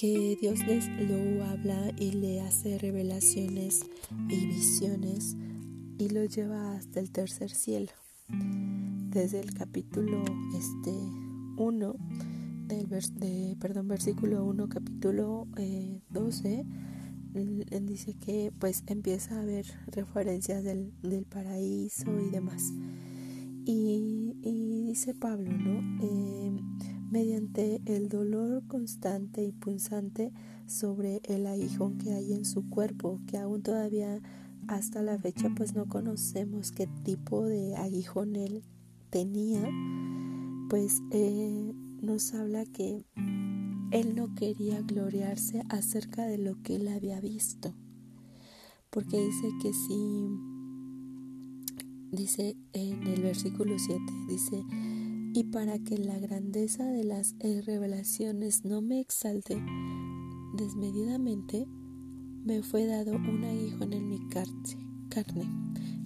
que 0.00 0.38
Dios 0.40 0.66
les 0.66 0.88
lo 1.10 1.44
habla 1.44 1.92
y 1.98 2.12
le 2.12 2.40
hace 2.40 2.78
revelaciones 2.78 3.84
y 4.30 4.46
visiones 4.46 5.36
y 5.98 6.08
lo 6.08 6.24
lleva 6.24 6.74
hasta 6.74 7.00
el 7.00 7.10
tercer 7.10 7.50
cielo. 7.50 7.92
desde 9.10 9.40
el 9.40 9.52
capítulo 9.52 10.24
este 10.56 10.90
1 11.58 11.94
del 12.66 12.88
de, 12.88 13.56
perdón, 13.60 13.88
versículo 13.88 14.42
1, 14.46 14.70
capítulo 14.70 15.46
12, 16.08 16.64
eh, 17.34 17.80
dice 17.82 18.14
que 18.14 18.54
pues 18.58 18.84
empieza 18.86 19.36
a 19.36 19.42
haber 19.42 19.66
referencias 19.88 20.64
del, 20.64 20.94
del 21.02 21.26
paraíso 21.26 22.10
y 22.26 22.30
demás. 22.30 22.72
Y, 23.66 24.32
dice 24.86 25.12
Pablo, 25.12 25.52
¿no? 25.52 26.02
Eh, 26.02 26.52
mediante 27.10 27.82
el 27.86 28.08
dolor 28.08 28.66
constante 28.66 29.44
y 29.44 29.52
punzante 29.52 30.32
sobre 30.66 31.20
el 31.24 31.46
aguijón 31.46 31.98
que 31.98 32.12
hay 32.12 32.32
en 32.32 32.44
su 32.44 32.68
cuerpo, 32.70 33.20
que 33.26 33.36
aún 33.36 33.62
todavía 33.62 34.20
hasta 34.68 35.02
la 35.02 35.18
fecha 35.18 35.50
pues 35.56 35.74
no 35.74 35.88
conocemos 35.88 36.70
qué 36.70 36.86
tipo 37.04 37.44
de 37.44 37.74
aguijón 37.76 38.36
él 38.36 38.62
tenía, 39.10 39.68
pues 40.68 41.02
eh, 41.10 41.72
nos 42.00 42.32
habla 42.34 42.64
que 42.64 43.04
él 43.90 44.14
no 44.14 44.32
quería 44.36 44.80
gloriarse 44.82 45.64
acerca 45.68 46.26
de 46.26 46.38
lo 46.38 46.62
que 46.62 46.76
él 46.76 46.86
había 46.86 47.20
visto, 47.20 47.74
porque 48.90 49.18
dice 49.18 49.48
que 49.60 49.72
si, 49.72 50.28
dice 52.12 52.56
en 52.72 53.04
el 53.08 53.22
versículo 53.22 53.76
7, 53.76 54.00
dice, 54.28 54.64
y 55.32 55.44
para 55.44 55.78
que 55.78 55.96
la 55.96 56.18
grandeza 56.18 56.84
de 56.84 57.04
las 57.04 57.36
revelaciones 57.38 58.64
no 58.64 58.82
me 58.82 59.00
exalte 59.00 59.62
desmedidamente, 60.54 61.66
me 62.44 62.62
fue 62.62 62.86
dado 62.86 63.12
un 63.12 63.44
aguijón 63.44 63.92
en 63.92 64.08
mi 64.08 64.18
carne. 64.28 65.48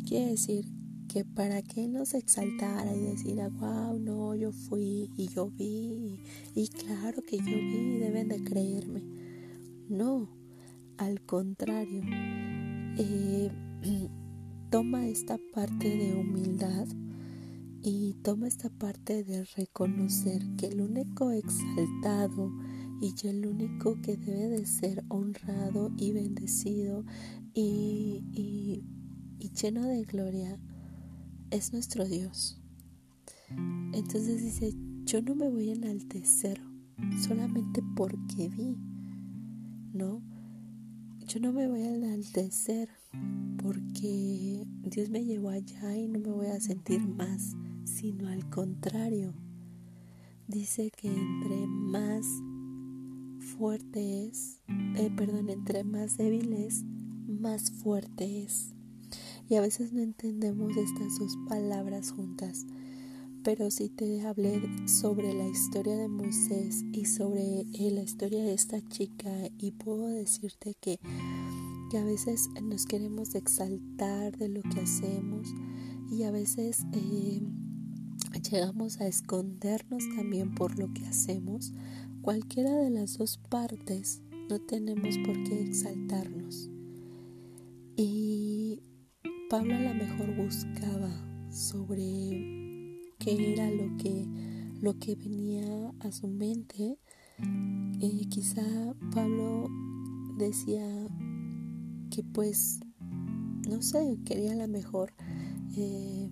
Quiere 0.07 0.33
decir 0.33 0.67
que 1.09 1.25
para 1.25 1.63
que 1.63 1.89
nos 1.89 2.13
exaltara 2.13 2.95
y 2.95 3.01
decir, 3.01 3.37
wow, 3.59 3.99
no, 3.99 4.35
yo 4.35 4.53
fui 4.53 5.11
y 5.17 5.29
yo 5.29 5.49
vi, 5.51 6.21
y, 6.55 6.69
claro 6.69 7.23
que 7.23 7.39
yo 7.39 7.45
vi, 7.45 7.99
deben 7.99 8.29
de 8.29 8.43
creerme. 8.43 9.03
No, 9.89 10.29
al 10.99 11.23
contrario, 11.23 12.03
eh, 12.99 13.51
toma 14.71 15.07
esta 15.07 15.39
parte 15.55 15.97
de 15.97 16.15
humildad 16.15 16.87
y 17.87 18.15
toma 18.23 18.49
esta 18.49 18.71
parte 18.71 19.25
de 19.25 19.45
reconocer 19.45 20.43
que 20.57 20.69
el 20.69 20.81
único 20.81 21.31
exaltado 21.33 22.51
y 22.99 23.15
el 23.29 23.47
único 23.47 24.01
que 24.01 24.17
debe 24.17 24.49
de 24.49 24.65
ser 24.65 25.05
honrado 25.09 25.93
y 25.99 26.13
bendecido 26.13 27.05
y, 27.53 28.25
y, 28.33 28.83
lleno 29.61 29.83
de 29.83 30.03
gloria 30.05 30.59
es 31.51 31.75
nuestro 31.75 32.07
Dios. 32.07 32.59
Entonces 33.93 34.43
dice, 34.43 34.75
yo 35.05 35.21
no 35.21 35.35
me 35.35 35.51
voy 35.51 35.69
a 35.69 35.75
enaltecer 35.75 36.63
solamente 37.21 37.83
porque 37.95 38.49
vi, 38.49 38.79
¿no? 39.93 40.23
Yo 41.27 41.39
no 41.39 41.53
me 41.53 41.69
voy 41.69 41.83
a 41.83 41.95
enaltecer 41.95 42.89
porque 43.63 44.67
Dios 44.83 45.11
me 45.11 45.23
llevó 45.23 45.51
allá 45.51 45.95
y 45.95 46.09
no 46.09 46.19
me 46.19 46.31
voy 46.31 46.47
a 46.47 46.59
sentir 46.61 47.07
más 47.07 47.55
sino 47.85 48.29
al 48.29 48.49
contrario. 48.51 49.35
Dice 50.47 50.91
que 50.91 51.09
entre 51.09 51.67
más 51.67 52.27
fuerte 53.59 54.27
es, 54.27 54.61
eh, 54.97 55.11
perdón, 55.17 55.49
entre 55.51 55.85
más 55.85 56.17
débil 56.17 56.53
es, 56.53 56.85
más 57.27 57.71
fuerte 57.71 58.43
es. 58.43 58.75
Y 59.49 59.57
a 59.57 59.61
veces 59.61 59.93
no 59.93 60.01
entendemos 60.01 60.77
estas 60.77 61.19
dos 61.19 61.37
palabras 61.49 62.11
juntas. 62.11 62.67
Pero 63.43 63.71
si 63.71 63.91
te 63.91 64.23
hablé 64.23 64.63
sobre 64.89 65.35
la 65.35 65.47
historia 65.47 65.97
de 65.97 66.09
Moisés 66.09 66.83
y 66.93 67.05
sobre 67.05 67.61
eh, 67.61 67.91
la 67.91 68.03
historia 68.03 68.43
de 68.43 68.55
esta 68.55 68.81
chica 68.89 69.31
y 69.59 69.73
puedo 69.73 70.09
decirte 70.09 70.75
que, 70.81 70.99
que 71.91 71.99
a 71.99 72.05
veces 72.05 72.49
nos 72.63 72.87
queremos 72.87 73.35
exaltar 73.35 74.37
de 74.39 74.49
lo 74.49 74.63
que 74.63 74.81
hacemos 74.81 75.55
y 76.11 76.23
a 76.23 76.31
veces 76.31 76.87
eh, 76.93 77.43
llegamos 78.43 79.01
a 79.01 79.07
escondernos 79.07 80.05
también 80.17 80.55
por 80.55 80.79
lo 80.79 80.93
que 80.93 81.07
hacemos, 81.07 81.73
cualquiera 82.23 82.75
de 82.77 82.91
las 82.91 83.19
dos 83.19 83.39
partes 83.49 84.23
no 84.49 84.61
tenemos 84.61 85.17
por 85.19 85.43
qué 85.45 85.63
exaltarnos. 85.63 86.71
Y 87.97 88.83
Pablo 89.49 89.75
a 89.75 89.81
lo 89.81 89.95
mejor 89.95 90.35
buscaba 90.37 91.11
sobre 91.51 93.01
qué 93.19 93.53
era 93.53 93.71
lo 93.71 93.97
que, 93.97 94.27
lo 94.81 94.99
que 94.99 95.15
venía 95.15 95.93
a 96.01 96.13
su 96.13 96.29
mente. 96.29 96.99
Y 98.01 98.27
quizá 98.27 98.63
Pablo 99.15 99.69
decía 100.37 100.85
que 102.11 102.23
pues, 102.23 102.81
no 103.69 103.81
sé, 103.83 104.19
quería 104.25 104.53
a 104.53 104.57
lo 104.57 104.69
mejor 104.69 105.15
eh, 105.77 106.31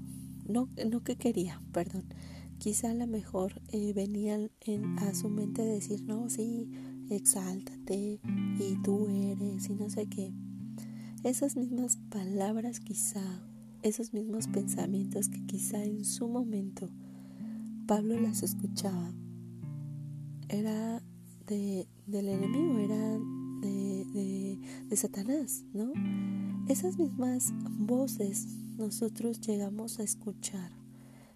no, 0.53 0.69
no 0.89 1.03
que 1.03 1.17
quería, 1.17 1.61
perdón, 1.73 2.05
quizá 2.59 2.91
a 2.91 2.95
lo 2.95 3.07
mejor 3.07 3.61
eh, 3.73 3.93
venían 3.93 4.51
en, 4.61 4.99
a 4.99 5.15
su 5.15 5.29
mente 5.29 5.63
decir, 5.63 6.05
no, 6.05 6.29
sí, 6.29 6.71
exáltate 7.11 8.21
y 8.59 8.77
tú 8.83 9.09
eres 9.09 9.69
y 9.69 9.75
no 9.75 9.91
sé 9.91 10.07
qué. 10.07 10.33
Esas 11.25 11.57
mismas 11.57 11.97
palabras 12.11 12.81
quizá, 12.81 13.23
esos 13.83 14.13
mismos 14.13 14.47
pensamientos 14.49 15.29
que 15.29 15.45
quizá 15.47 15.83
en 15.83 16.05
su 16.05 16.29
momento 16.29 16.89
Pablo 17.87 18.21
las 18.21 18.43
escuchaba, 18.43 19.13
era 20.49 21.03
de, 21.47 21.89
del 22.07 22.29
enemigo, 22.29 22.79
era 22.79 23.19
de, 23.61 24.05
de, 24.13 24.59
de 24.89 24.97
Satanás, 24.97 25.65
¿no? 25.73 25.93
Esas 26.69 26.97
mismas 26.97 27.53
voces 27.79 28.47
nosotros 28.79 29.41
llegamos 29.41 29.99
a 29.99 30.05
escuchar. 30.05 30.71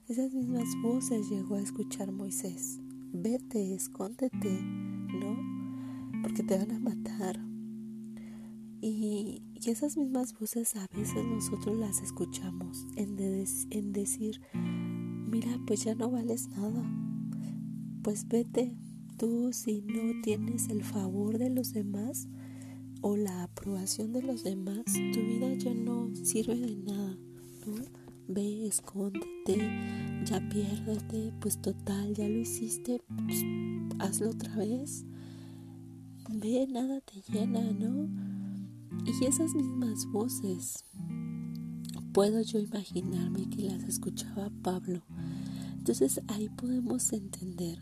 Esas 0.09 0.33
mismas 0.33 0.69
voces 0.83 1.29
llegó 1.29 1.57
a 1.57 1.61
escuchar 1.61 2.13
Moisés. 2.13 2.79
Vete, 3.13 3.75
escóndete, 3.75 4.63
¿no? 4.63 6.23
Porque 6.23 6.45
te 6.45 6.57
van 6.57 6.71
a 6.71 6.79
matar. 6.79 7.41
Y, 8.81 9.43
esas 9.67 9.97
mismas 9.97 10.33
voces 10.39 10.77
a 10.77 10.87
veces 10.97 11.25
nosotros 11.25 11.77
las 11.77 12.01
escuchamos 12.01 12.87
en, 12.95 13.19
en 13.71 13.93
decir, 13.93 14.41
mira, 14.55 15.59
pues 15.67 15.83
ya 15.83 15.97
no 15.97 16.09
vales 16.09 16.49
nada. 16.51 16.85
Pues 18.03 18.29
vete, 18.29 18.77
tú 19.17 19.53
si 19.53 19.83
no 19.83 20.21
tienes 20.23 20.69
el 20.69 20.85
favor 20.85 21.39
de 21.39 21.51
los 21.51 21.73
demás 21.73 22.29
o 23.09 23.17
la 23.17 23.45
aprobación 23.45 24.13
de 24.13 24.21
los 24.21 24.43
demás, 24.43 24.83
tu 24.85 25.21
vida 25.21 25.55
ya 25.55 25.73
no 25.73 26.13
sirve 26.25 26.57
de 26.57 26.75
nada. 26.75 27.17
Ve, 28.27 28.67
escóndete, 28.67 29.59
ya 30.25 30.41
piérdete, 30.49 31.33
pues 31.41 31.63
total, 31.63 32.15
ya 32.15 32.29
lo 32.29 32.41
hiciste, 32.41 33.01
pues 33.07 33.45
hazlo 34.01 34.31
otra 34.31 34.57
vez. 34.57 35.05
Ve, 36.31 36.67
nada 36.69 37.01
te 37.01 37.23
llena, 37.33 37.61
¿no? 37.71 38.09
Y 39.05 39.25
esas 39.25 39.55
mismas 39.55 40.05
voces, 40.07 40.85
puedo 42.13 42.43
yo 42.43 42.59
imaginarme 42.59 43.49
que 43.51 43.69
las 43.71 43.85
escuchaba 43.85 44.51
Pablo. 44.65 45.05
Entonces 45.79 46.21
ahí 46.27 46.49
podemos 46.49 47.13
entender 47.13 47.79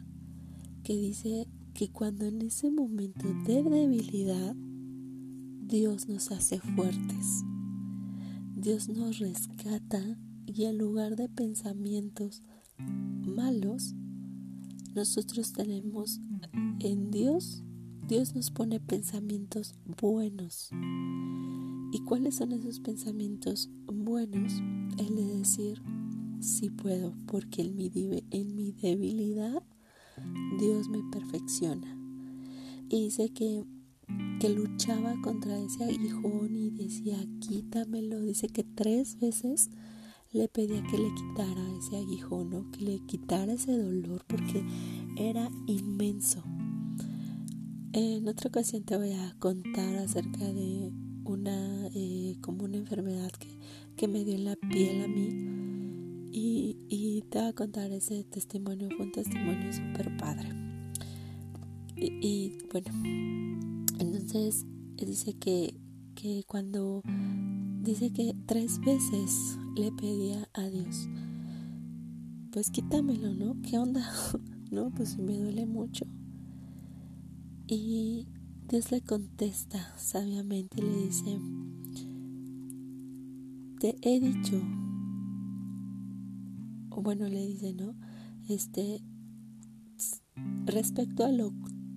que 0.82 0.94
dice 0.94 1.48
que 1.72 1.90
cuando 1.90 2.26
en 2.26 2.42
ese 2.42 2.70
momento 2.70 3.26
de 3.46 3.62
debilidad, 3.62 4.54
Dios 5.66 6.08
nos 6.08 6.30
hace 6.30 6.60
fuertes. 6.60 7.42
Dios 8.54 8.88
nos 8.90 9.18
rescata 9.18 10.18
y 10.46 10.64
en 10.64 10.76
lugar 10.76 11.16
de 11.16 11.28
pensamientos 11.30 12.42
malos, 12.78 13.94
nosotros 14.94 15.52
tenemos 15.52 16.20
en 16.80 17.10
Dios, 17.10 17.64
Dios 18.06 18.34
nos 18.34 18.50
pone 18.50 18.78
pensamientos 18.78 19.74
buenos. 19.86 20.68
¿Y 21.92 22.00
cuáles 22.04 22.36
son 22.36 22.52
esos 22.52 22.80
pensamientos 22.80 23.70
buenos? 23.86 24.52
El 24.98 25.16
de 25.16 25.38
decir, 25.38 25.82
sí 26.40 26.68
puedo, 26.68 27.14
porque 27.26 27.62
en 27.62 27.74
mi, 27.74 27.90
en 28.30 28.54
mi 28.54 28.72
debilidad 28.72 29.62
Dios 30.58 30.88
me 30.90 31.02
perfecciona. 31.10 31.98
Y 32.90 33.04
dice 33.04 33.30
que 33.30 33.64
que 34.40 34.48
luchaba 34.48 35.14
contra 35.22 35.58
ese 35.58 35.84
aguijón 35.84 36.54
y 36.56 36.70
decía, 36.70 37.18
quítamelo. 37.40 38.20
Dice 38.20 38.48
que 38.48 38.64
tres 38.64 39.18
veces 39.20 39.70
le 40.32 40.48
pedía 40.48 40.82
que 40.82 40.98
le 40.98 41.14
quitara 41.14 41.62
ese 41.78 41.96
aguijón, 41.96 42.70
que 42.72 42.80
le 42.84 42.98
quitara 43.06 43.52
ese 43.52 43.76
dolor, 43.76 44.24
porque 44.26 44.64
era 45.16 45.48
inmenso. 45.66 46.42
En 47.92 48.26
otra 48.26 48.48
ocasión 48.48 48.82
te 48.82 48.96
voy 48.96 49.12
a 49.12 49.36
contar 49.38 49.94
acerca 49.96 50.44
de 50.44 50.90
una, 51.24 51.86
eh, 51.94 52.36
como 52.40 52.64
una 52.64 52.76
enfermedad 52.76 53.30
que, 53.30 53.56
que 53.96 54.08
me 54.08 54.24
dio 54.24 54.34
en 54.34 54.44
la 54.44 54.56
piel 54.56 55.04
a 55.04 55.08
mí 55.08 56.30
Y, 56.32 57.22
te 57.30 57.38
voy 57.38 57.48
a 57.48 57.52
contar 57.52 57.92
ese 57.92 58.24
testimonio, 58.24 58.88
fue 58.96 59.06
un 59.06 59.12
testimonio 59.12 59.72
súper 59.72 60.16
padre. 60.16 60.48
Y, 61.96 62.58
bueno, 62.72 62.90
entonces 63.98 64.66
dice 64.96 65.34
que, 65.34 65.78
que 66.14 66.44
cuando 66.46 67.02
dice 67.82 68.12
que 68.12 68.34
tres 68.46 68.80
veces 68.80 69.58
le 69.76 69.92
pedía 69.92 70.48
a 70.54 70.62
Dios, 70.68 71.08
pues 72.50 72.70
quítamelo, 72.70 73.34
¿no? 73.34 73.60
¿Qué 73.62 73.78
onda? 73.78 74.08
no, 74.70 74.90
pues 74.90 75.18
me 75.18 75.38
duele 75.38 75.66
mucho. 75.66 76.06
Y 77.66 78.28
Dios 78.68 78.90
le 78.92 79.00
contesta 79.00 79.92
sabiamente 79.96 80.82
le 80.82 81.06
dice, 81.06 81.40
te 83.80 83.96
he 84.02 84.20
dicho, 84.20 84.60
o 86.90 87.02
bueno, 87.02 87.28
le 87.28 87.46
dice, 87.46 87.74
¿no? 87.74 87.94
Este, 88.48 89.02
respecto 90.66 91.24
a 91.24 91.32
lo, 91.32 91.52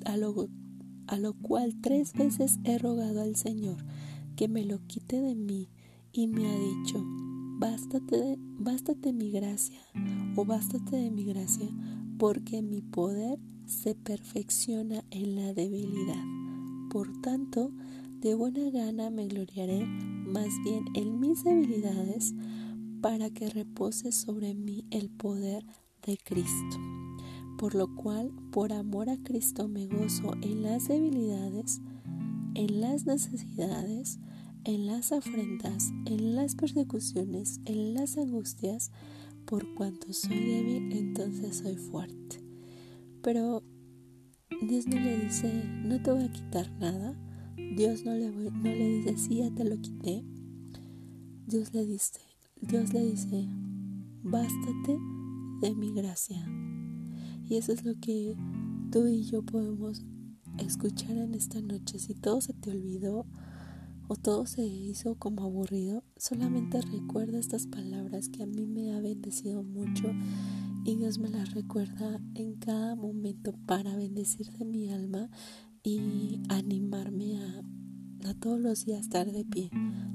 a 0.06 0.18
lo, 0.18 0.50
a 1.08 1.18
lo 1.18 1.34
cual 1.34 1.76
tres 1.82 2.14
veces 2.14 2.60
he 2.64 2.78
rogado 2.78 3.22
al 3.22 3.36
Señor 3.36 3.78
que 4.36 4.48
me 4.48 4.64
lo 4.64 4.86
quite 4.88 5.20
de 5.20 5.36
mí 5.36 5.70
y 6.12 6.28
me 6.28 6.48
ha 6.48 6.60
dicho, 6.60 7.04
bástate, 7.60 8.38
bástate 8.40 9.14
mi 9.14 9.32
gracia 9.32 9.80
o 10.36 10.46
bástate 10.46 10.96
de 10.96 11.12
mi 11.12 11.26
gracia 11.26 11.68
porque 12.18 12.62
mi 12.62 12.82
poder 12.82 13.40
se 13.66 13.96
perfecciona 13.96 15.04
en 15.12 15.36
la 15.36 15.54
debilidad. 15.54 16.24
Por 16.90 17.22
tanto, 17.22 17.72
de 18.22 18.34
buena 18.34 18.70
gana 18.70 19.10
me 19.10 19.28
gloriaré 19.28 19.86
más 19.86 20.50
bien 20.64 20.86
en 20.96 21.20
mis 21.20 21.44
debilidades 21.44 22.34
para 23.02 23.30
que 23.30 23.50
repose 23.50 24.12
sobre 24.12 24.54
mí 24.54 24.86
el 24.92 25.10
poder 25.10 25.66
de 26.06 26.18
Cristo. 26.18 26.78
Por 27.58 27.74
lo 27.74 27.96
cual, 27.96 28.32
por 28.52 28.72
amor 28.72 29.10
a 29.10 29.18
Cristo 29.18 29.68
me 29.68 29.88
gozo 29.88 30.34
en 30.42 30.62
las 30.62 30.88
debilidades, 30.88 31.82
en 32.54 32.82
las 32.82 33.06
necesidades, 33.06 34.20
en 34.64 34.86
las 34.86 35.12
afrentas, 35.12 35.92
en 36.06 36.36
las 36.36 36.56
persecuciones, 36.56 37.60
en 37.66 37.94
las 37.94 38.18
angustias, 38.18 38.92
por 39.46 39.74
cuanto 39.76 40.12
soy 40.14 40.38
débil, 40.38 40.92
entonces 40.92 41.58
soy 41.58 41.78
fuerte. 41.78 42.44
Pero 43.24 43.64
Dios 44.62 44.86
no 44.88 45.00
le 45.00 45.20
dice, 45.20 45.64
no 45.84 46.02
te 46.02 46.12
voy 46.12 46.24
a 46.26 46.32
quitar 46.32 46.70
nada. 46.80 47.16
Dios 47.76 48.06
no 48.06 48.14
le, 48.14 48.30
dice, 48.32 49.18
sí, 49.18 49.38
ya 49.38 49.50
te 49.52 49.64
lo 49.64 49.80
quité. 49.82 50.24
Dios 51.48 51.74
le 51.74 51.86
dice, 51.86 52.20
Dios 52.62 52.94
le 52.94 53.04
dice, 53.04 53.48
bástate 54.24 55.00
de 55.62 55.76
mi 55.76 55.94
gracia. 55.94 56.46
Y 57.48 57.56
eso 57.58 57.72
es 57.72 57.86
lo 57.86 57.96
que 58.00 58.36
tú 58.92 59.08
y 59.08 59.24
yo 59.24 59.44
podemos 59.44 60.06
escuchar 60.60 61.18
en 61.18 61.34
esta 61.34 61.62
noche. 61.62 62.00
Si 62.00 62.14
todo 62.14 62.42
se 62.42 62.54
te 62.54 62.72
olvidó 62.72 63.26
o 64.08 64.16
todo 64.16 64.46
se 64.46 64.66
hizo 64.66 65.16
como 65.16 65.44
aburrido, 65.44 66.04
solamente 66.18 66.82
recuerda 66.82 67.40
estas 67.40 67.68
palabras 67.68 68.30
que 68.30 68.44
a 68.44 68.48
mí 68.48 68.66
me 68.66 68.94
ha 68.94 69.00
bendecido 69.00 69.64
mucho 69.64 70.12
y 70.86 70.96
Dios 70.96 71.20
me 71.20 71.30
las 71.30 71.54
recuerda 71.54 72.22
en 72.36 72.56
cada 72.56 72.96
momento 72.96 73.54
para 73.66 73.96
bendecir 73.96 74.50
de 74.52 74.66
mi 74.66 74.90
alma 74.90 75.30
y 75.84 76.42
animarme 76.50 77.38
a, 77.38 78.30
a 78.30 78.34
todos 78.36 78.60
los 78.60 78.86
días 78.86 79.02
estar 79.02 79.32
de 79.32 79.46
pie. 79.46 79.70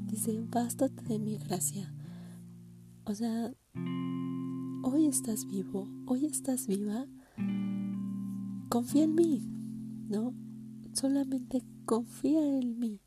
Dice, 0.06 0.38
bástate 0.48 1.02
de 1.04 1.18
mi 1.18 1.36
gracia. 1.36 1.94
O 3.04 3.14
sea, 3.14 3.52
hoy 4.82 5.06
estás 5.06 5.46
vivo, 5.46 5.88
hoy 6.06 6.26
estás 6.26 6.66
viva. 6.66 7.06
Confía 8.72 9.04
en 9.04 9.14
mí, 9.14 9.46
¿no? 10.08 10.32
Solamente 10.94 11.62
confía 11.84 12.40
en 12.58 12.78
mí. 12.78 13.02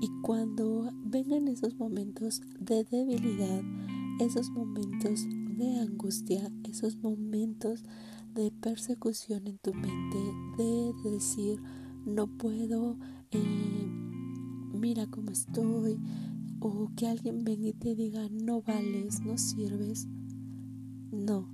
Y 0.00 0.08
cuando 0.22 0.90
vengan 1.04 1.46
esos 1.48 1.76
momentos 1.76 2.40
de 2.58 2.82
debilidad, 2.84 3.62
esos 4.18 4.48
momentos 4.48 5.26
de 5.58 5.78
angustia, 5.78 6.50
esos 6.64 6.96
momentos 6.96 7.82
de 8.34 8.50
persecución 8.50 9.46
en 9.46 9.58
tu 9.58 9.74
mente, 9.74 10.18
de 10.56 11.10
decir, 11.10 11.60
no 12.06 12.26
puedo, 12.38 12.96
eh, 13.30 13.86
mira 14.72 15.06
cómo 15.06 15.32
estoy, 15.32 16.00
o 16.60 16.90
que 16.96 17.08
alguien 17.08 17.44
venga 17.44 17.68
y 17.68 17.74
te 17.74 17.94
diga, 17.94 18.26
no 18.30 18.62
vales, 18.62 19.20
no 19.20 19.36
sirves. 19.36 20.08
No, 21.10 21.50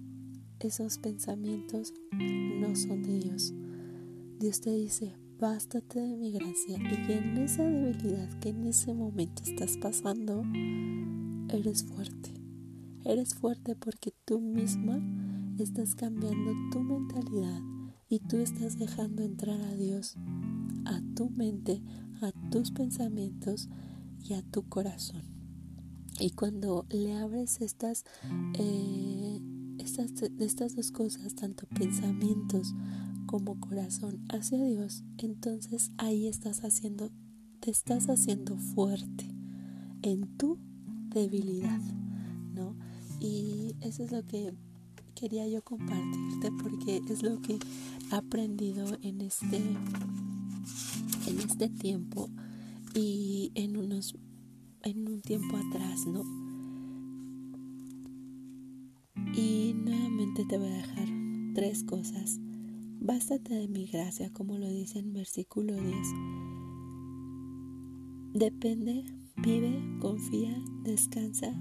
esos 0.66 0.98
pensamientos 0.98 1.94
no 2.12 2.74
son 2.74 3.02
de 3.04 3.20
Dios. 3.20 3.54
Dios 4.40 4.60
te 4.60 4.70
dice, 4.70 5.14
bástate 5.38 6.00
de 6.00 6.16
mi 6.16 6.32
gracia 6.32 6.76
y 6.76 7.12
en 7.12 7.38
esa 7.38 7.62
debilidad 7.64 8.28
que 8.40 8.48
en 8.48 8.64
ese 8.64 8.92
momento 8.92 9.42
estás 9.44 9.76
pasando, 9.76 10.42
eres 11.50 11.84
fuerte. 11.84 12.34
Eres 13.04 13.34
fuerte 13.34 13.76
porque 13.76 14.12
tú 14.24 14.40
misma 14.40 15.00
estás 15.58 15.94
cambiando 15.94 16.52
tu 16.72 16.80
mentalidad 16.80 17.62
y 18.08 18.18
tú 18.18 18.38
estás 18.38 18.78
dejando 18.78 19.22
entrar 19.22 19.60
a 19.60 19.74
Dios 19.76 20.16
a 20.88 21.00
tu 21.14 21.30
mente, 21.30 21.82
a 22.22 22.32
tus 22.50 22.70
pensamientos 22.70 23.68
y 24.24 24.34
a 24.34 24.42
tu 24.42 24.68
corazón. 24.68 25.22
Y 26.18 26.30
cuando 26.30 26.86
le 26.90 27.14
abres 27.14 27.60
estas, 27.60 28.04
eh, 28.54 29.40
estas, 29.88 30.12
estas 30.38 30.76
dos 30.76 30.92
cosas, 30.92 31.34
tanto 31.34 31.66
pensamientos 31.66 32.74
como 33.26 33.58
corazón 33.58 34.24
hacia 34.28 34.62
Dios, 34.62 35.04
entonces 35.18 35.90
ahí 35.98 36.26
estás 36.26 36.64
haciendo, 36.64 37.10
te 37.60 37.70
estás 37.70 38.08
haciendo 38.08 38.56
fuerte 38.56 39.26
en 40.02 40.26
tu 40.36 40.58
debilidad, 41.10 41.80
¿no? 42.54 42.76
Y 43.20 43.74
eso 43.80 44.04
es 44.04 44.12
lo 44.12 44.26
que 44.26 44.54
quería 45.14 45.48
yo 45.48 45.62
compartirte 45.62 46.52
porque 46.62 47.00
es 47.08 47.22
lo 47.22 47.40
que 47.40 47.54
he 47.54 48.14
aprendido 48.14 48.98
en 49.02 49.20
este 49.20 49.56
en 51.26 51.38
este 51.40 51.68
tiempo 51.68 52.30
y 52.94 53.50
en 53.54 53.76
unos 53.76 54.14
en 54.82 55.08
un 55.08 55.20
tiempo 55.20 55.56
atrás, 55.56 56.06
¿no? 56.06 56.47
Te 60.44 60.58
voy 60.58 60.68
a 60.68 60.76
dejar 60.76 61.08
tres 61.54 61.82
cosas. 61.82 62.38
Bástate 63.00 63.54
de 63.54 63.68
mi 63.68 63.86
gracia, 63.86 64.32
como 64.32 64.56
lo 64.56 64.68
dice 64.68 65.00
en 65.00 65.12
versículo 65.12 65.74
10. 65.74 65.96
Depende, 68.34 69.04
vive, 69.36 69.82
confía, 70.00 70.56
descansa 70.84 71.52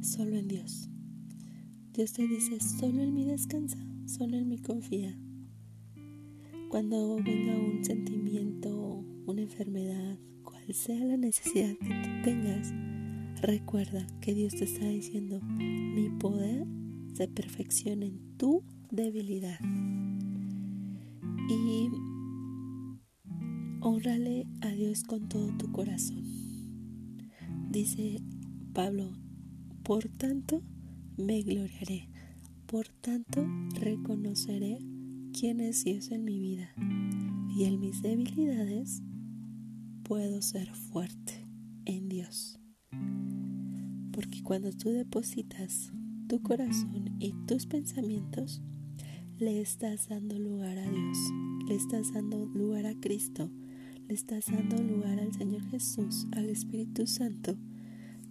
solo 0.00 0.36
en 0.36 0.48
Dios. 0.48 0.88
Dios 1.92 2.12
te 2.12 2.26
dice, 2.26 2.58
solo 2.60 3.02
en 3.02 3.14
mí 3.14 3.24
descansa, 3.24 3.78
solo 4.06 4.36
en 4.36 4.48
mí 4.48 4.58
confía. 4.58 5.16
Cuando 6.68 7.16
venga 7.16 7.56
un 7.56 7.84
sentimiento, 7.84 9.04
una 9.26 9.42
enfermedad, 9.42 10.18
cual 10.42 10.74
sea 10.74 11.04
la 11.04 11.16
necesidad 11.16 11.76
que 11.78 11.88
tú 11.88 12.22
tengas, 12.24 12.72
recuerda 13.42 14.06
que 14.20 14.34
Dios 14.34 14.54
te 14.54 14.64
está 14.64 14.86
diciendo, 14.86 15.40
mi 15.40 16.10
poder 16.18 16.66
se 17.16 17.28
perfecciona 17.28 18.04
en 18.04 18.36
tu 18.36 18.62
debilidad. 18.90 19.58
Y 21.48 21.88
honrale 23.80 24.46
a 24.60 24.68
Dios 24.68 25.02
con 25.02 25.26
todo 25.26 25.56
tu 25.56 25.72
corazón. 25.72 26.24
Dice 27.70 28.20
Pablo, 28.74 29.12
por 29.82 30.06
tanto, 30.08 30.62
me 31.16 31.40
gloriaré. 31.40 32.10
Por 32.66 32.88
tanto, 32.88 33.46
reconoceré 33.80 34.78
quién 35.32 35.60
es 35.60 35.84
Dios 35.84 36.10
en 36.10 36.22
mi 36.22 36.38
vida. 36.38 36.74
Y 37.56 37.64
en 37.64 37.80
mis 37.80 38.02
debilidades 38.02 39.02
puedo 40.02 40.42
ser 40.42 40.70
fuerte 40.74 41.46
en 41.86 42.10
Dios. 42.10 42.60
Porque 44.12 44.42
cuando 44.42 44.70
tú 44.72 44.90
depositas 44.90 45.92
tu 46.28 46.42
corazón 46.42 47.16
y 47.20 47.32
tus 47.46 47.66
pensamientos, 47.66 48.62
le 49.38 49.60
estás 49.60 50.08
dando 50.08 50.38
lugar 50.38 50.76
a 50.78 50.90
Dios, 50.90 51.18
le 51.68 51.74
estás 51.74 52.12
dando 52.12 52.46
lugar 52.46 52.86
a 52.86 52.98
Cristo, 52.98 53.50
le 54.08 54.14
estás 54.14 54.46
dando 54.46 54.82
lugar 54.82 55.20
al 55.20 55.32
Señor 55.34 55.62
Jesús, 55.70 56.26
al 56.32 56.48
Espíritu 56.48 57.06
Santo, 57.06 57.56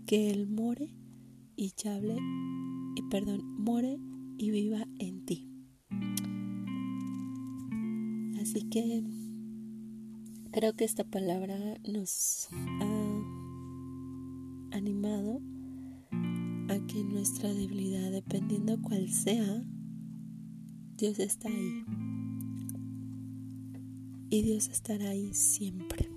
que 0.06 0.32
Él 0.32 0.48
more 0.48 0.90
y 1.56 1.74
hable, 1.88 2.18
y 2.96 3.02
perdón, 3.10 3.44
more 3.60 3.98
y 4.38 4.52
viva 4.52 4.88
en 5.00 5.26
ti. 5.26 5.50
Así 8.42 8.68
que 8.70 9.04
creo 10.52 10.74
que 10.74 10.84
esta 10.84 11.04
palabra 11.04 11.58
nos 11.88 12.50
ha 12.82 13.16
animado 14.72 15.42
que 16.88 17.04
nuestra 17.04 17.54
debilidad, 17.54 18.12
dependiendo 18.12 18.82
cuál 18.82 19.10
sea, 19.10 19.64
Dios 20.98 21.20
está 21.20 21.50
ahí. 21.50 21.84
Y 24.30 24.42
Dios 24.42 24.68
estará 24.70 25.10
ahí 25.10 25.34
siempre. 25.34 26.10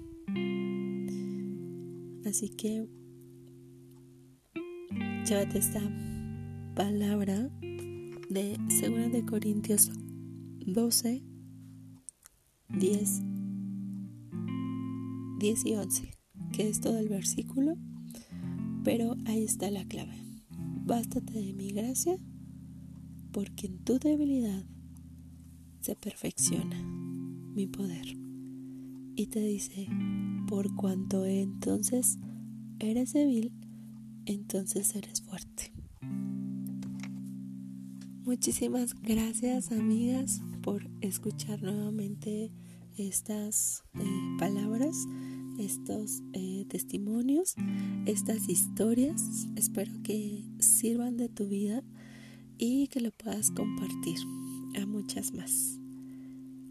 Así 2.24 2.50
que 2.50 2.88
llévate 5.26 5.59
esta 5.59 5.81
palabra 6.74 7.50
de 8.31 8.57
2 8.59 9.12
de 9.12 9.24
Corintios 9.24 9.90
12, 10.66 11.22
10, 12.68 13.22
10 15.38 15.66
y 15.66 15.74
11, 15.74 16.11
que 16.52 16.68
es 16.68 16.81
todo 16.81 16.98
el 16.98 17.09
versículo, 17.09 17.76
pero 18.85 19.16
ahí 19.26 19.44
está 19.44 19.70
la 19.70 19.85
clave. 19.87 20.27
Bástate 20.88 21.35
de 21.35 21.53
mi 21.53 21.68
gracia, 21.68 22.16
porque 23.31 23.66
en 23.66 23.77
tu 23.85 23.98
debilidad 23.98 24.64
se 25.83 25.94
perfecciona 25.94 26.83
mi 26.83 27.66
poder. 27.66 28.16
Y 29.14 29.27
te 29.27 29.38
dice, 29.38 29.87
por 30.48 30.74
cuanto 30.77 31.27
entonces 31.27 32.18
eres 32.79 33.12
débil, 33.12 33.53
entonces 34.24 34.96
eres 34.96 35.20
fuerte. 35.20 35.74
Muchísimas 38.24 38.94
gracias 39.03 39.70
amigas 39.72 40.40
por 40.62 40.88
escuchar 41.03 41.62
nuevamente 41.62 42.51
estas 42.96 43.85
eh, 43.92 44.37
palabras, 44.38 44.96
estos 45.59 46.23
eh, 46.33 46.64
testimonios, 46.68 47.55
estas 48.07 48.49
historias. 48.49 49.49
Espero 49.57 49.92
que 50.03 50.44
sirvan 50.59 51.16
de 51.16 51.29
tu 51.29 51.49
vida 51.49 51.83
y 52.59 52.88
que 52.88 53.01
lo 53.01 53.11
puedas 53.11 53.51
compartir 53.51 54.18
a 54.81 54.87
muchas 54.87 55.33
más. 55.35 55.79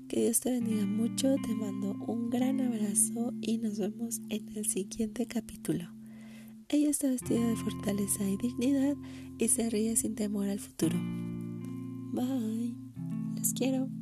Que 0.08 0.22
Dios 0.22 0.40
te 0.40 0.52
bendiga 0.52 0.86
mucho, 0.86 1.36
te 1.46 1.54
mando 1.56 1.96
un 2.08 2.30
gran 2.30 2.62
abrazo 2.62 3.34
y 3.42 3.58
nos 3.58 3.78
vemos 3.78 4.22
en 4.30 4.56
el 4.56 4.66
siguiente 4.66 5.26
capítulo. 5.26 5.90
Ella 6.70 6.90
está 6.90 7.08
vestida 7.08 7.48
de 7.48 7.56
fortaleza 7.56 8.28
y 8.28 8.38
dignidad 8.38 8.96
y 9.38 9.48
se 9.48 9.70
ríe 9.70 9.96
sin 9.96 10.16
temor 10.16 10.48
al 10.48 10.60
futuro. 10.60 10.98
Bye. 12.14 12.76
Les 13.36 13.54
quiero. 13.54 13.97